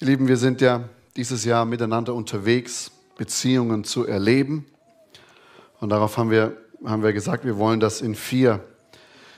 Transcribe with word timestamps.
Ihr 0.00 0.08
Lieben, 0.08 0.26
wir 0.26 0.36
sind 0.36 0.60
ja 0.60 0.88
dieses 1.16 1.44
Jahr 1.44 1.64
miteinander 1.64 2.14
unterwegs, 2.14 2.90
Beziehungen 3.16 3.84
zu 3.84 4.04
erleben. 4.04 4.66
Und 5.78 5.90
darauf 5.90 6.16
haben 6.16 6.32
wir, 6.32 6.56
haben 6.84 7.04
wir 7.04 7.12
gesagt, 7.12 7.44
wir 7.44 7.58
wollen 7.58 7.78
das 7.78 8.00
in 8.00 8.16
vier 8.16 8.58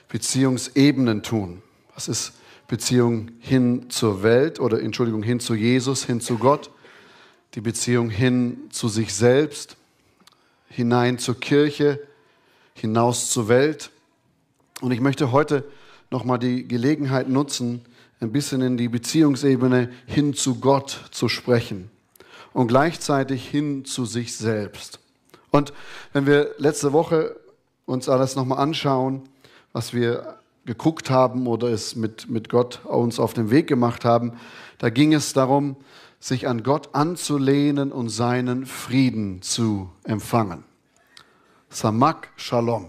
Beziehungsebenen 0.08 1.22
tun. 1.22 1.62
Was 1.94 2.08
ist 2.08 2.32
Beziehung 2.68 3.32
hin 3.38 3.90
zur 3.90 4.22
Welt 4.22 4.58
oder 4.58 4.80
Entschuldigung, 4.80 5.22
hin 5.22 5.40
zu 5.40 5.54
Jesus, 5.54 6.04
hin 6.06 6.22
zu 6.22 6.38
Gott? 6.38 6.70
Die 7.54 7.60
Beziehung 7.60 8.08
hin 8.08 8.56
zu 8.70 8.88
sich 8.88 9.12
selbst, 9.12 9.76
hinein 10.70 11.18
zur 11.18 11.38
Kirche, 11.38 12.00
hinaus 12.72 13.28
zur 13.28 13.48
Welt. 13.48 13.90
Und 14.80 14.90
ich 14.90 15.00
möchte 15.00 15.32
heute 15.32 15.64
nochmal 16.10 16.38
die 16.38 16.66
Gelegenheit 16.66 17.28
nutzen, 17.28 17.82
ein 18.20 18.32
bisschen 18.32 18.62
in 18.62 18.76
die 18.76 18.88
Beziehungsebene 18.88 19.90
hin 20.06 20.34
zu 20.34 20.56
Gott 20.56 21.08
zu 21.10 21.28
sprechen 21.28 21.90
und 22.52 22.68
gleichzeitig 22.68 23.46
hin 23.48 23.84
zu 23.84 24.06
sich 24.06 24.36
selbst. 24.36 24.98
Und 25.50 25.72
wenn 26.12 26.26
wir 26.26 26.54
letzte 26.58 26.92
Woche 26.92 27.36
uns 27.84 28.08
alles 28.08 28.36
nochmal 28.36 28.58
anschauen, 28.58 29.28
was 29.72 29.92
wir 29.92 30.38
geguckt 30.64 31.10
haben 31.10 31.46
oder 31.46 31.68
es 31.68 31.96
mit, 31.96 32.28
mit 32.28 32.48
Gott 32.48 32.84
uns 32.84 33.20
auf 33.20 33.34
den 33.34 33.50
Weg 33.50 33.66
gemacht 33.66 34.04
haben, 34.04 34.32
da 34.78 34.90
ging 34.90 35.14
es 35.14 35.32
darum, 35.32 35.76
sich 36.18 36.48
an 36.48 36.62
Gott 36.62 36.94
anzulehnen 36.94 37.92
und 37.92 38.08
seinen 38.08 38.66
Frieden 38.66 39.42
zu 39.42 39.90
empfangen. 40.04 40.64
Samak 41.68 42.30
Shalom. 42.36 42.88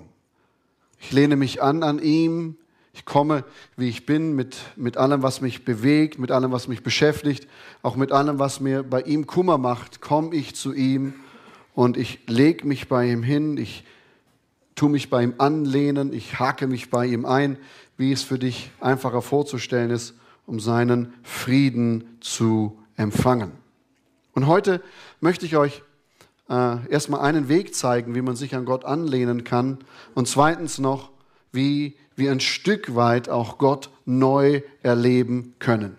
Ich 0.99 1.11
lehne 1.11 1.35
mich 1.35 1.61
an 1.61 1.83
an 1.83 1.99
ihm, 1.99 2.55
ich 2.97 3.05
komme, 3.05 3.43
wie 3.75 3.89
ich 3.89 4.07
bin, 4.07 4.35
mit, 4.35 4.57
mit 4.75 4.97
allem, 4.97 5.21
was 5.21 5.39
mich 5.39 5.63
bewegt, 5.63 6.17
mit 6.17 6.31
allem, 6.31 6.51
was 6.51 6.67
mich 6.67 6.81
beschäftigt, 6.81 7.47
auch 7.83 7.95
mit 7.95 8.11
allem, 8.11 8.39
was 8.39 8.59
mir 8.59 8.81
bei 8.81 9.03
ihm 9.03 9.27
Kummer 9.27 9.59
macht, 9.59 10.01
komme 10.01 10.35
ich 10.35 10.55
zu 10.55 10.73
ihm 10.73 11.13
und 11.75 11.95
ich 11.95 12.21
lege 12.25 12.65
mich 12.65 12.87
bei 12.87 13.07
ihm 13.07 13.21
hin, 13.21 13.57
ich 13.57 13.83
tue 14.73 14.89
mich 14.89 15.11
bei 15.11 15.21
ihm 15.21 15.35
anlehnen, 15.37 16.11
ich 16.11 16.39
hake 16.39 16.65
mich 16.65 16.89
bei 16.89 17.05
ihm 17.05 17.25
ein, 17.25 17.57
wie 17.97 18.11
es 18.11 18.23
für 18.23 18.39
dich 18.39 18.71
einfacher 18.79 19.21
vorzustellen 19.21 19.91
ist, 19.91 20.15
um 20.47 20.59
seinen 20.59 21.13
Frieden 21.21 22.17
zu 22.19 22.79
empfangen. 22.95 23.51
Und 24.33 24.47
heute 24.47 24.81
möchte 25.21 25.45
ich 25.45 25.55
euch 25.55 25.83
äh, 26.49 26.87
erstmal 26.89 27.21
einen 27.21 27.47
Weg 27.47 27.75
zeigen, 27.75 28.15
wie 28.15 28.23
man 28.23 28.35
sich 28.35 28.55
an 28.55 28.65
Gott 28.65 28.85
anlehnen 28.85 29.43
kann 29.43 29.77
und 30.15 30.27
zweitens 30.27 30.79
noch, 30.79 31.11
wie 31.51 31.95
wir 32.17 32.31
ein 32.31 32.39
Stück 32.39 32.95
weit 32.95 33.29
auch 33.29 33.57
Gott 33.57 33.89
neu 34.05 34.61
erleben 34.83 35.55
können. 35.59 35.95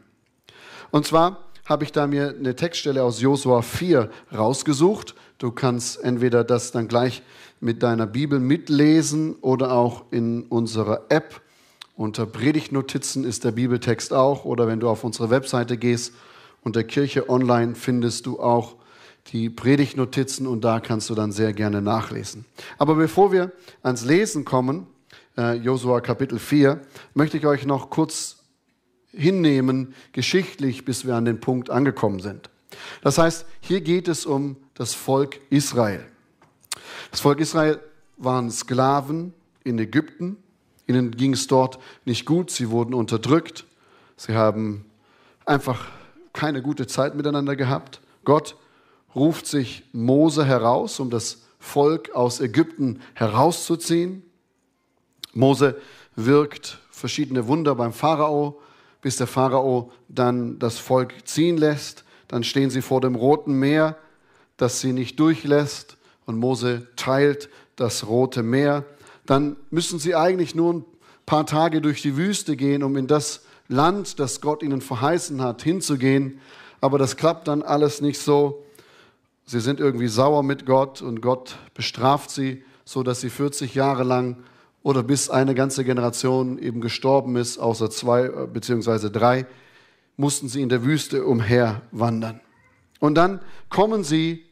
Und 0.90 1.06
zwar 1.06 1.44
habe 1.64 1.84
ich 1.84 1.92
da 1.92 2.06
mir 2.06 2.34
eine 2.38 2.56
Textstelle 2.56 3.02
aus 3.02 3.20
Josua 3.20 3.62
4 3.62 4.10
rausgesucht. 4.34 5.14
Du 5.38 5.50
kannst 5.50 6.02
entweder 6.02 6.42
das 6.44 6.72
dann 6.72 6.88
gleich 6.88 7.22
mit 7.60 7.82
deiner 7.82 8.06
Bibel 8.06 8.40
mitlesen 8.40 9.34
oder 9.36 9.72
auch 9.72 10.04
in 10.10 10.42
unserer 10.44 11.02
App. 11.08 11.40
Unter 11.94 12.26
Predigtnotizen 12.26 13.24
ist 13.24 13.44
der 13.44 13.52
Bibeltext 13.52 14.12
auch. 14.12 14.44
Oder 14.44 14.66
wenn 14.66 14.80
du 14.80 14.88
auf 14.88 15.04
unsere 15.04 15.30
Webseite 15.30 15.76
gehst, 15.76 16.14
unter 16.62 16.84
Kirche 16.84 17.28
Online 17.28 17.74
findest 17.74 18.26
du 18.26 18.40
auch 18.40 18.76
die 19.32 19.50
Predigtnotizen 19.50 20.46
und 20.46 20.64
da 20.64 20.80
kannst 20.80 21.10
du 21.10 21.14
dann 21.14 21.32
sehr 21.32 21.52
gerne 21.52 21.82
nachlesen. 21.82 22.46
Aber 22.78 22.94
bevor 22.94 23.30
wir 23.30 23.52
ans 23.82 24.04
Lesen 24.04 24.44
kommen, 24.44 24.86
Josua 25.38 26.00
Kapitel 26.00 26.40
4, 26.40 26.80
möchte 27.14 27.36
ich 27.36 27.46
euch 27.46 27.64
noch 27.64 27.90
kurz 27.90 28.38
hinnehmen, 29.12 29.94
geschichtlich, 30.12 30.84
bis 30.84 31.06
wir 31.06 31.14
an 31.14 31.24
den 31.24 31.38
Punkt 31.38 31.70
angekommen 31.70 32.18
sind. 32.18 32.50
Das 33.02 33.18
heißt, 33.18 33.46
hier 33.60 33.80
geht 33.80 34.08
es 34.08 34.26
um 34.26 34.56
das 34.74 34.94
Volk 34.94 35.40
Israel. 35.50 36.04
Das 37.12 37.20
Volk 37.20 37.38
Israel 37.38 37.78
waren 38.16 38.50
Sklaven 38.50 39.32
in 39.62 39.78
Ägypten. 39.78 40.36
Ihnen 40.88 41.12
ging 41.12 41.34
es 41.34 41.46
dort 41.46 41.78
nicht 42.04 42.26
gut. 42.26 42.50
Sie 42.50 42.70
wurden 42.70 42.92
unterdrückt. 42.92 43.64
Sie 44.16 44.34
haben 44.34 44.86
einfach 45.46 45.86
keine 46.32 46.62
gute 46.62 46.88
Zeit 46.88 47.14
miteinander 47.14 47.54
gehabt. 47.54 48.00
Gott 48.24 48.56
ruft 49.14 49.46
sich 49.46 49.84
Mose 49.92 50.44
heraus, 50.44 50.98
um 50.98 51.10
das 51.10 51.42
Volk 51.58 52.10
aus 52.10 52.40
Ägypten 52.40 53.00
herauszuziehen. 53.14 54.22
Mose 55.38 55.76
wirkt 56.16 56.78
verschiedene 56.90 57.46
Wunder 57.46 57.76
beim 57.76 57.92
Pharao, 57.92 58.60
bis 59.00 59.16
der 59.16 59.28
Pharao 59.28 59.92
dann 60.08 60.58
das 60.58 60.78
Volk 60.78 61.14
ziehen 61.26 61.56
lässt. 61.56 62.04
Dann 62.26 62.42
stehen 62.42 62.70
sie 62.70 62.82
vor 62.82 63.00
dem 63.00 63.14
Roten 63.14 63.52
Meer, 63.52 63.96
das 64.56 64.80
sie 64.80 64.92
nicht 64.92 65.20
durchlässt. 65.20 65.96
Und 66.26 66.38
Mose 66.38 66.88
teilt 66.96 67.48
das 67.76 68.08
Rote 68.08 68.42
Meer. 68.42 68.84
Dann 69.26 69.56
müssen 69.70 70.00
sie 70.00 70.16
eigentlich 70.16 70.56
nur 70.56 70.74
ein 70.74 70.84
paar 71.24 71.46
Tage 71.46 71.80
durch 71.80 72.02
die 72.02 72.16
Wüste 72.16 72.56
gehen, 72.56 72.82
um 72.82 72.96
in 72.96 73.06
das 73.06 73.42
Land, 73.68 74.18
das 74.18 74.40
Gott 74.40 74.64
ihnen 74.64 74.80
verheißen 74.80 75.40
hat, 75.40 75.62
hinzugehen. 75.62 76.40
Aber 76.80 76.98
das 76.98 77.16
klappt 77.16 77.46
dann 77.46 77.62
alles 77.62 78.00
nicht 78.00 78.18
so. 78.18 78.64
Sie 79.46 79.60
sind 79.60 79.78
irgendwie 79.78 80.08
sauer 80.08 80.42
mit 80.42 80.66
Gott 80.66 81.00
und 81.00 81.22
Gott 81.22 81.58
bestraft 81.74 82.30
sie, 82.30 82.64
so 82.84 83.04
dass 83.04 83.20
sie 83.20 83.30
40 83.30 83.76
Jahre 83.76 84.02
lang 84.02 84.36
oder 84.82 85.02
bis 85.02 85.30
eine 85.30 85.54
ganze 85.54 85.84
Generation 85.84 86.58
eben 86.58 86.80
gestorben 86.80 87.36
ist, 87.36 87.58
außer 87.58 87.90
zwei 87.90 88.26
äh, 88.26 88.46
beziehungsweise 88.52 89.10
drei, 89.10 89.46
mussten 90.16 90.48
sie 90.48 90.62
in 90.62 90.68
der 90.68 90.84
Wüste 90.84 91.24
umherwandern. 91.24 92.40
Und 93.00 93.14
dann 93.14 93.40
kommen 93.68 94.04
sie 94.04 94.44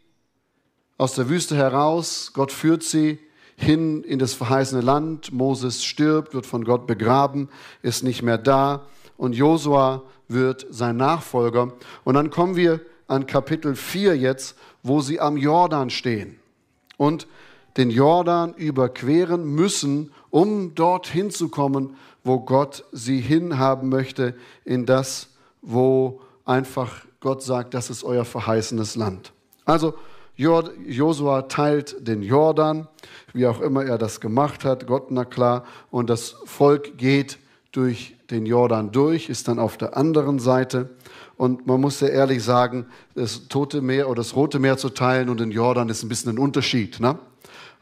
aus 0.98 1.14
der 1.14 1.28
Wüste 1.28 1.56
heraus, 1.56 2.32
Gott 2.32 2.52
führt 2.52 2.82
sie 2.82 3.18
hin 3.56 4.02
in 4.04 4.18
das 4.18 4.34
verheißene 4.34 4.82
Land, 4.82 5.32
Moses 5.32 5.84
stirbt, 5.84 6.34
wird 6.34 6.46
von 6.46 6.64
Gott 6.64 6.86
begraben, 6.86 7.48
ist 7.82 8.04
nicht 8.04 8.22
mehr 8.22 8.38
da 8.38 8.86
und 9.16 9.34
Josua 9.34 10.02
wird 10.28 10.66
sein 10.70 10.96
Nachfolger. 10.96 11.72
Und 12.04 12.14
dann 12.14 12.30
kommen 12.30 12.56
wir 12.56 12.80
an 13.08 13.26
Kapitel 13.26 13.74
4 13.74 14.16
jetzt, 14.16 14.56
wo 14.82 15.00
sie 15.00 15.20
am 15.20 15.36
Jordan 15.36 15.90
stehen 15.90 16.38
und 16.96 17.26
den 17.76 17.90
Jordan 17.90 18.54
überqueren 18.54 19.44
müssen, 19.44 20.12
um 20.30 20.74
dorthin 20.74 21.30
zu 21.30 21.48
kommen, 21.48 21.96
wo 22.24 22.40
Gott 22.40 22.84
sie 22.92 23.20
hinhaben 23.20 23.88
möchte, 23.88 24.34
in 24.64 24.86
das, 24.86 25.28
wo 25.62 26.20
einfach 26.44 27.04
Gott 27.20 27.42
sagt, 27.42 27.74
das 27.74 27.90
ist 27.90 28.04
euer 28.04 28.24
verheißenes 28.24 28.96
Land. 28.96 29.32
Also 29.64 29.94
Josua 30.36 31.42
teilt 31.42 32.06
den 32.06 32.22
Jordan, 32.22 32.88
wie 33.32 33.46
auch 33.46 33.60
immer 33.60 33.84
er 33.84 33.98
das 33.98 34.20
gemacht 34.20 34.64
hat, 34.64 34.86
Gott 34.86 35.10
na 35.10 35.24
klar, 35.24 35.64
und 35.90 36.10
das 36.10 36.36
Volk 36.44 36.98
geht 36.98 37.38
durch 37.72 38.16
den 38.30 38.46
Jordan 38.46 38.92
durch, 38.92 39.28
ist 39.28 39.48
dann 39.48 39.58
auf 39.58 39.76
der 39.76 39.96
anderen 39.96 40.38
Seite. 40.38 40.90
Und 41.36 41.66
man 41.66 41.80
muss 41.80 41.98
sehr 41.98 42.12
ehrlich 42.12 42.42
sagen, 42.42 42.86
das 43.14 43.48
Tote 43.48 43.80
Meer 43.80 44.08
oder 44.08 44.16
das 44.16 44.34
Rote 44.34 44.58
Meer 44.58 44.78
zu 44.78 44.88
teilen 44.88 45.28
und 45.28 45.40
den 45.40 45.50
Jordan 45.50 45.88
ist 45.88 46.02
ein 46.02 46.08
bisschen 46.08 46.34
ein 46.34 46.38
Unterschied. 46.38 46.98
Ne? 47.00 47.18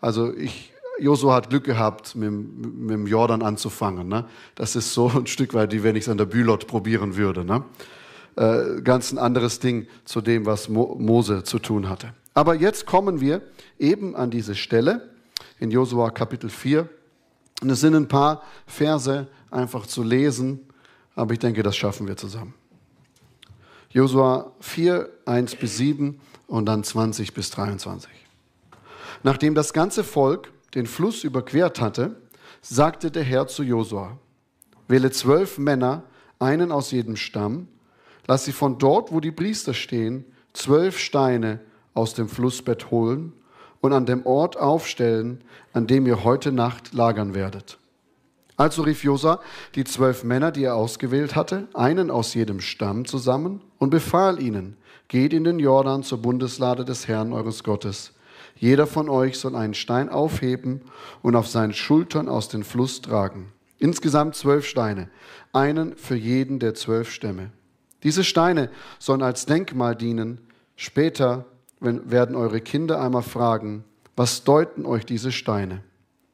Also 0.04 0.37
ich, 0.37 0.70
Josua 0.98 1.34
hat 1.34 1.48
Glück 1.48 1.65
gehabt, 1.65 2.15
mit, 2.15 2.31
mit 2.31 2.91
dem 2.91 3.06
Jordan 3.06 3.41
anzufangen. 3.41 4.06
Ne? 4.06 4.26
Das 4.54 4.76
ist 4.76 4.92
so 4.92 5.09
ein 5.09 5.26
Stück 5.26 5.54
weit, 5.54 5.72
wie 5.72 5.82
wenn 5.82 5.97
ich 5.97 6.03
es 6.03 6.09
an 6.10 6.19
der 6.19 6.26
Bülot 6.26 6.66
probieren 6.66 7.16
würde. 7.16 7.42
Ne? 7.42 7.65
Äh, 8.37 8.82
ganz 8.82 9.12
ein 9.12 9.19
anderes 9.19 9.60
Ding 9.60 9.87
zu 10.04 10.20
dem, 10.20 10.44
was 10.44 10.69
Mo 10.69 10.94
Mose 10.98 11.42
zu 11.42 11.59
tun 11.59 11.88
hatte. 11.88 12.12
Aber 12.34 12.54
jetzt 12.54 12.84
kommen 12.84 13.22
wir 13.22 13.41
eben 13.78 14.15
an 14.15 14.31
diese 14.31 14.54
Stelle 14.54 15.09
in 15.59 15.70
Josua 15.70 16.10
Kapitel 16.10 16.50
4. 16.50 16.86
Und 17.62 17.71
es 17.71 17.81
sind 17.81 17.94
ein 17.94 18.09
paar 18.09 18.42
Verse 18.66 19.26
einfach 19.50 19.86
zu 19.86 20.03
lesen, 20.03 20.60
aber 21.15 21.32
ich 21.32 21.38
denke, 21.38 21.62
das 21.62 21.78
schaffen 21.78 22.06
wir 22.06 22.19
zusammen. 22.19 22.53
Josua 23.88 24.53
4, 24.60 25.09
1 25.24 25.57
bis 25.57 25.78
7 25.78 26.21
und 26.47 26.66
dann 26.66 26.84
20 26.84 27.33
bis 27.33 27.50
23. 27.53 28.23
Nachdem 29.24 29.54
das 29.54 29.72
ganze 29.72 30.04
Volk 30.04 30.53
den 30.74 30.86
Fluss 30.86 31.24
überquert 31.24 31.80
hatte, 31.80 32.16
sagte 32.60 33.10
der 33.10 33.24
Herr 33.24 33.47
zu 33.47 33.62
Josua, 33.62 34.18
wähle 34.86 35.10
zwölf 35.10 35.59
Männer, 35.59 36.04
einen 36.38 36.71
aus 36.71 36.91
jedem 36.91 37.16
Stamm, 37.16 37.68
lass 38.26 38.44
sie 38.44 38.53
von 38.53 38.78
dort, 38.78 39.12
wo 39.12 39.21
die 39.21 39.32
Priester 39.32 39.72
stehen, 39.72 40.26
zwölf 40.53 40.98
Steine 40.98 41.60
aus 41.94 42.12
dem 42.12 42.28
Flussbett 42.28 42.91
holen 42.91 43.32
und 43.80 43.94
an 43.94 44.04
dem 44.04 44.26
Ort 44.26 44.59
aufstellen, 44.59 45.42
an 45.72 45.86
dem 45.86 46.06
ihr 46.06 46.22
heute 46.22 46.53
Nacht 46.53 46.92
lagern 46.92 47.34
werdet. 47.34 47.78
Also 48.56 48.82
rief 48.82 49.04
Josa 49.04 49.41
die 49.74 49.84
zwölf 49.84 50.22
Männer, 50.22 50.53
die 50.53 50.65
er 50.65 50.76
ausgewählt 50.76 51.34
hatte, 51.34 51.68
einen 51.72 52.10
aus 52.10 52.34
jedem 52.34 52.60
Stamm 52.60 53.06
zusammen 53.06 53.62
und 53.78 53.88
befahl 53.88 54.41
ihnen, 54.41 54.76
geht 55.09 55.32
in 55.32 55.44
den 55.44 55.59
Jordan 55.59 56.03
zur 56.03 56.18
Bundeslade 56.18 56.84
des 56.84 57.09
Herrn 57.09 57.32
eures 57.32 57.65
Gottes. 57.65 58.14
Jeder 58.56 58.86
von 58.86 59.09
euch 59.09 59.39
soll 59.39 59.56
einen 59.56 59.74
Stein 59.74 60.09
aufheben 60.09 60.83
und 61.22 61.36
auf 61.36 61.48
seinen 61.48 61.72
Schultern 61.72 62.28
aus 62.28 62.48
dem 62.48 62.62
Fluss 62.62 63.01
tragen. 63.01 63.53
Insgesamt 63.78 64.36
zwölf 64.36 64.66
Steine, 64.66 65.10
einen 65.53 65.97
für 65.97 66.15
jeden 66.15 66.59
der 66.59 66.74
zwölf 66.74 67.10
Stämme. 67.10 67.51
Diese 68.03 68.24
Steine 68.24 68.71
sollen 68.98 69.22
als 69.22 69.47
Denkmal 69.47 69.97
dienen. 69.97 70.41
Später 70.77 71.47
werden 71.80 72.36
eure 72.36 72.60
Kinder 72.60 73.01
einmal 73.01 73.22
fragen, 73.22 73.84
was 74.16 74.45
deuten 74.45 74.86
euch 74.86 75.04
diese 75.04 75.33
Steine? 75.33 75.83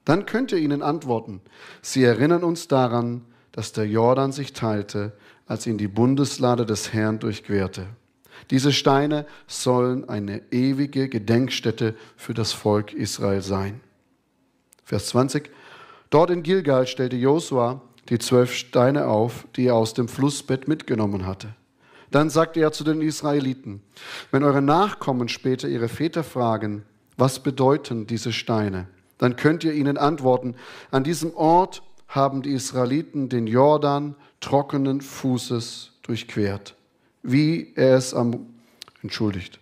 Dann 0.04 0.26
könnt 0.26 0.52
ihr 0.52 0.58
ihnen 0.58 0.82
antworten, 0.82 1.40
sie 1.82 2.04
erinnern 2.04 2.44
uns 2.44 2.68
daran, 2.68 3.22
dass 3.52 3.72
der 3.72 3.86
Jordan 3.86 4.32
sich 4.32 4.52
teilte, 4.52 5.12
als 5.46 5.66
ihn 5.66 5.78
die 5.78 5.88
Bundeslade 5.88 6.66
des 6.66 6.92
Herrn 6.92 7.18
durchquerte. 7.18 7.86
Diese 8.50 8.72
Steine 8.72 9.26
sollen 9.46 10.08
eine 10.08 10.42
ewige 10.50 11.08
Gedenkstätte 11.08 11.94
für 12.16 12.34
das 12.34 12.52
Volk 12.52 12.92
Israel 12.92 13.42
sein. 13.42 13.80
Vers 14.84 15.08
20. 15.08 15.50
Dort 16.08 16.30
in 16.30 16.42
Gilgal 16.42 16.86
stellte 16.86 17.16
Josua 17.16 17.82
die 18.08 18.18
zwölf 18.18 18.52
Steine 18.52 19.06
auf, 19.06 19.46
die 19.56 19.66
er 19.66 19.76
aus 19.76 19.94
dem 19.94 20.08
Flussbett 20.08 20.68
mitgenommen 20.68 21.26
hatte. 21.26 21.54
Dann 22.10 22.28
sagte 22.28 22.60
er 22.60 22.72
zu 22.72 22.82
den 22.82 23.00
Israeliten, 23.00 23.82
wenn 24.32 24.42
eure 24.42 24.62
Nachkommen 24.62 25.28
später 25.28 25.68
ihre 25.68 25.88
Väter 25.88 26.24
fragen, 26.24 26.84
was 27.16 27.40
bedeuten 27.40 28.06
diese 28.06 28.32
Steine, 28.32 28.88
dann 29.18 29.36
könnt 29.36 29.62
ihr 29.62 29.74
ihnen 29.74 29.96
antworten, 29.96 30.56
an 30.90 31.04
diesem 31.04 31.34
Ort 31.34 31.82
haben 32.08 32.42
die 32.42 32.52
Israeliten 32.52 33.28
den 33.28 33.46
Jordan 33.46 34.16
trockenen 34.40 35.00
Fußes 35.00 35.92
durchquert, 36.02 36.74
wie 37.22 37.72
er 37.74 37.96
es 37.96 38.14
am, 38.14 38.46
entschuldigt, 39.02 39.60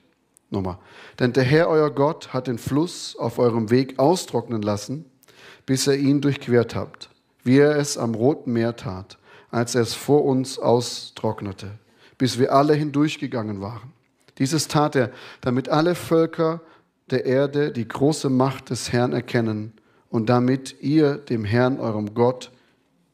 nochmal, 0.51 0.79
denn 1.19 1.33
der 1.33 1.45
Herr 1.45 1.69
euer 1.69 1.91
Gott 1.91 2.33
hat 2.33 2.47
den 2.47 2.59
Fluss 2.59 3.17
auf 3.17 3.39
eurem 3.39 3.71
Weg 3.71 3.99
austrocknen 3.99 4.63
lassen, 4.63 5.05
bis 5.67 5.87
er 5.87 5.97
ihn 5.97 6.21
durchquert 6.21 6.75
habt, 6.75 7.11
wie 7.43 7.59
er 7.59 7.77
es 7.77 7.99
am 7.99 8.15
Roten 8.15 8.53
Meer 8.53 8.77
tat, 8.77 9.19
als 9.51 9.75
er 9.75 9.83
es 9.83 9.95
vor 9.95 10.25
uns 10.25 10.59
austrocknete, 10.59 11.71
bis 12.17 12.39
wir 12.39 12.53
alle 12.53 12.75
hindurchgegangen 12.75 13.61
waren. 13.61 13.93
Dieses 14.39 14.69
tat 14.69 14.95
er, 14.95 15.11
damit 15.41 15.69
alle 15.69 15.95
Völker 15.95 16.61
der 17.11 17.25
Erde 17.25 17.73
die 17.73 17.89
große 17.89 18.31
Macht 18.31 18.71
des 18.71 18.93
Herrn 18.93 19.13
erkennen 19.13 19.73
und 20.11 20.29
damit 20.29 20.77
ihr 20.81 21.17
dem 21.17 21.45
Herrn, 21.45 21.81
eurem 21.81 22.15
Gott, 22.15 22.51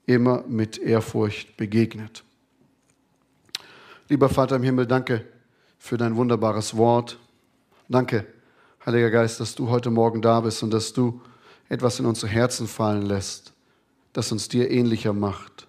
immer 0.06 0.44
mit 0.49 0.79
Ehrfurcht 0.79 1.56
begegnet. 1.56 2.24
Lieber 4.09 4.29
Vater 4.29 4.56
im 4.56 4.62
Himmel, 4.62 4.87
danke 4.87 5.25
für 5.79 5.97
dein 5.97 6.17
wunderbares 6.17 6.77
Wort. 6.77 7.19
Danke, 7.89 8.27
Heiliger 8.85 9.11
Geist, 9.11 9.41
dass 9.41 9.55
du 9.55 9.71
heute 9.71 9.91
Morgen 9.91 10.21
da 10.21 10.41
bist 10.41 10.62
und 10.62 10.71
dass 10.73 10.93
du 10.93 11.23
etwas 11.71 11.99
in 12.01 12.05
unsere 12.05 12.31
Herzen 12.31 12.69
fallen 12.69 13.06
lässt, 13.06 13.55
das 14.12 14.31
uns 14.31 14.49
dir 14.49 14.71
ähnlicher 14.71 15.15
macht. 15.15 15.69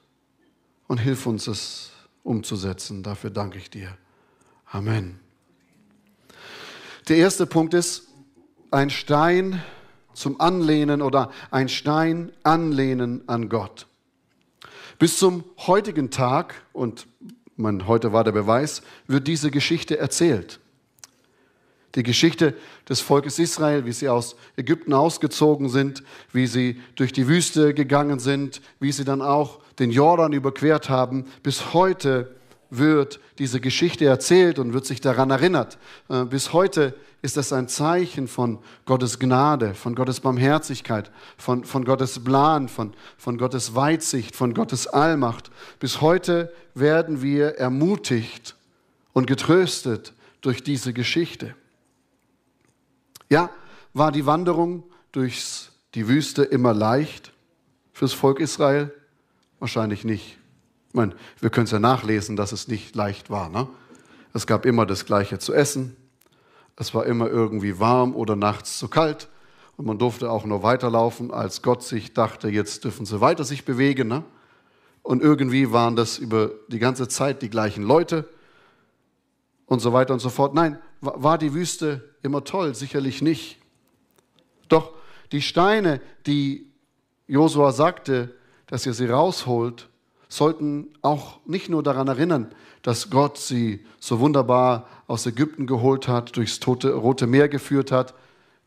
Und 0.88 0.98
hilf 0.98 1.26
uns 1.26 1.48
es 1.48 1.92
umzusetzen. 2.24 3.04
Dafür 3.04 3.30
danke 3.30 3.58
ich 3.58 3.70
dir. 3.70 3.98
Amen. 4.70 5.18
Der 7.08 7.16
erste 7.16 7.46
Punkt 7.46 7.74
ist 7.74 8.10
ein 8.70 8.90
Stein 8.90 9.64
zum 10.14 10.42
Anlehnen 10.42 11.02
oder 11.02 11.32
ein 11.52 11.70
Stein 11.70 12.34
anlehnen 12.44 13.24
an 13.28 13.48
Gott. 13.48 13.88
Bis 15.00 15.18
zum 15.20 15.46
heutigen 15.58 16.12
Tag, 16.12 16.66
und 16.74 17.08
man, 17.56 17.88
heute 17.88 18.14
war 18.14 18.24
der 18.24 18.32
Beweis, 18.32 18.82
wird 19.08 19.28
diese 19.28 19.52
Geschichte 19.52 19.98
erzählt. 19.98 20.60
Die 21.96 22.04
Geschichte 22.04 22.54
des 22.90 23.00
Volkes 23.00 23.40
Israel, 23.40 23.86
wie 23.86 23.94
sie 23.94 24.10
aus 24.10 24.36
Ägypten 24.58 24.94
ausgezogen 24.94 25.70
sind, 25.70 26.04
wie 26.34 26.46
sie 26.46 26.82
durch 26.96 27.14
die 27.14 27.28
Wüste 27.28 27.74
gegangen 27.74 28.20
sind, 28.20 28.62
wie 28.80 28.92
sie 28.92 29.06
dann 29.06 29.22
auch 29.22 29.60
den 29.80 29.92
Jordan 29.92 30.34
überquert 30.34 30.90
haben. 30.90 31.26
Bis 31.42 31.74
heute 31.74 32.36
wird 32.70 33.20
diese 33.38 33.62
Geschichte 33.62 34.06
erzählt 34.06 34.60
und 34.60 34.74
wird 34.74 34.86
sich 34.86 35.00
daran 35.00 35.32
erinnert. 35.32 35.78
Äh, 36.10 36.26
bis 36.26 36.52
heute 36.52 36.96
ist 37.26 37.38
das 37.38 37.52
ein 37.52 37.68
Zeichen 37.68 38.28
von 38.28 38.60
Gottes 38.86 39.18
Gnade, 39.18 39.74
von 39.74 39.96
Gottes 39.96 40.20
Barmherzigkeit, 40.20 41.12
von, 41.38 41.66
von 41.66 41.84
Gottes 41.84 42.24
Plan, 42.24 42.70
von, 42.70 42.94
von 43.18 43.40
Gottes 43.40 43.74
Weitsicht, 43.74 44.36
von 44.36 44.54
Gottes 44.54 44.86
Allmacht. 44.86 45.50
Bis 45.80 46.02
heute 46.02 46.54
werden 46.76 47.24
wir 47.24 47.58
ermutigt 47.58 48.56
und 49.12 49.26
getröstet 49.26 50.14
durch 50.42 50.64
diese 50.64 50.94
Geschichte. 50.94 51.56
Ja, 53.28 53.50
war 53.94 54.12
die 54.12 54.28
Wanderung 54.28 54.84
durch 55.12 55.70
die 55.96 56.08
Wüste 56.08 56.44
immer 56.44 56.76
leicht 56.76 57.34
fürs 57.92 58.14
Volk 58.14 58.40
Israel? 58.40 58.94
Wahrscheinlich 59.60 60.04
nicht. 60.04 60.38
Ich 60.90 60.94
meine, 60.94 61.16
wir 61.40 61.50
können 61.50 61.66
es 61.66 61.72
ja 61.72 61.80
nachlesen, 61.80 62.36
dass 62.36 62.52
es 62.52 62.68
nicht 62.68 62.96
leicht 62.96 63.32
war. 63.32 63.50
Ne? 63.50 63.68
Es 64.34 64.46
gab 64.46 64.68
immer 64.68 64.86
das 64.86 65.06
Gleiche 65.06 65.40
zu 65.40 65.52
essen. 65.52 65.96
Es 66.78 66.94
war 66.94 67.06
immer 67.06 67.30
irgendwie 67.30 67.80
warm 67.80 68.16
oder 68.16 68.36
nachts 68.36 68.78
zu 68.80 68.88
kalt. 68.88 69.30
Und 69.78 69.86
man 69.86 69.98
durfte 69.98 70.30
auch 70.30 70.46
nur 70.46 70.64
weiterlaufen, 70.64 71.32
als 71.32 71.62
Gott 71.62 71.84
sich 71.84 72.14
dachte, 72.14 72.48
jetzt 72.50 72.84
dürfen 72.84 73.06
sie 73.06 73.20
weiter 73.22 73.44
sich 73.44 73.66
bewegen. 73.66 74.08
Ne? 74.08 74.24
Und 75.04 75.22
irgendwie 75.22 75.72
waren 75.72 75.96
das 75.96 76.18
über 76.18 76.52
die 76.70 76.80
ganze 76.80 77.08
Zeit 77.08 77.42
die 77.42 77.50
gleichen 77.50 77.84
Leute 77.84 78.28
und 79.66 79.80
so 79.80 79.94
weiter 79.94 80.14
und 80.14 80.20
so 80.20 80.30
fort. 80.30 80.54
Nein, 80.54 80.80
war 81.02 81.38
die 81.38 81.54
Wüste 81.54 82.16
immer 82.22 82.44
toll? 82.44 82.74
Sicherlich 82.74 83.22
nicht. 83.22 83.58
Doch 84.70 84.94
die 85.32 85.42
Steine, 85.42 86.02
die 86.26 86.72
Josua 87.28 87.72
sagte, 87.72 88.34
dass 88.68 88.86
ihr 88.86 88.94
sie 88.94 89.08
rausholt, 89.08 89.90
sollten 90.36 90.90
auch 91.02 91.40
nicht 91.46 91.70
nur 91.70 91.84
daran 91.84 92.08
erinnern, 92.08 92.52
dass 92.82 93.10
Gott 93.10 93.38
sie 93.38 93.86
so 94.00 94.20
wunderbar 94.20 94.88
aus 95.08 95.26
Ägypten 95.26 95.68
geholt 95.68 96.08
hat, 96.08 96.36
durchs 96.36 96.60
Tote, 96.60 96.94
Rote 96.94 97.28
Meer 97.28 97.50
geführt 97.50 97.92
hat, 97.92 98.14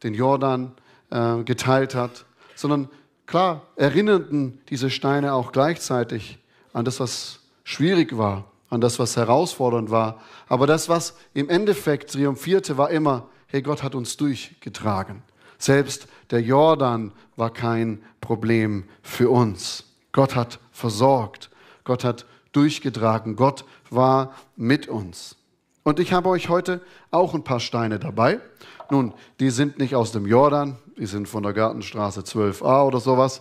den 0.02 0.14
Jordan 0.14 0.72
äh, 1.10 1.42
geteilt 1.44 1.94
hat, 1.94 2.24
sondern 2.54 2.88
klar 3.26 3.62
erinnerten 3.76 4.60
diese 4.70 4.90
Steine 4.90 5.34
auch 5.34 5.52
gleichzeitig 5.52 6.38
an 6.72 6.84
das, 6.84 7.00
was 7.00 7.40
schwierig 7.64 8.16
war, 8.16 8.44
an 8.70 8.80
das, 8.80 8.98
was 8.98 9.16
herausfordernd 9.16 9.90
war. 9.90 10.20
Aber 10.48 10.66
das, 10.66 10.88
was 10.88 11.14
im 11.34 11.48
Endeffekt 11.48 12.12
triumphierte, 12.12 12.78
war 12.78 12.90
immer, 12.90 13.28
hey, 13.46 13.62
Gott 13.62 13.82
hat 13.82 13.94
uns 13.94 14.16
durchgetragen. 14.16 15.22
Selbst 15.58 16.06
der 16.30 16.40
Jordan 16.40 17.12
war 17.36 17.50
kein 17.50 18.02
Problem 18.20 18.84
für 19.02 19.30
uns. 19.30 19.84
Gott 20.12 20.34
hat 20.34 20.60
versorgt. 20.72 21.47
Gott 21.88 22.04
hat 22.04 22.26
durchgetragen. 22.52 23.34
Gott 23.34 23.64
war 23.88 24.34
mit 24.56 24.88
uns. 24.88 25.36
Und 25.84 25.98
ich 26.00 26.12
habe 26.12 26.28
euch 26.28 26.50
heute 26.50 26.82
auch 27.10 27.32
ein 27.32 27.44
paar 27.44 27.60
Steine 27.60 27.98
dabei. 27.98 28.40
Nun, 28.90 29.14
die 29.40 29.48
sind 29.48 29.78
nicht 29.78 29.94
aus 29.94 30.12
dem 30.12 30.26
Jordan, 30.26 30.76
die 30.98 31.06
sind 31.06 31.30
von 31.30 31.42
der 31.42 31.54
Gartenstraße 31.54 32.20
12a 32.20 32.86
oder 32.86 33.00
sowas. 33.00 33.40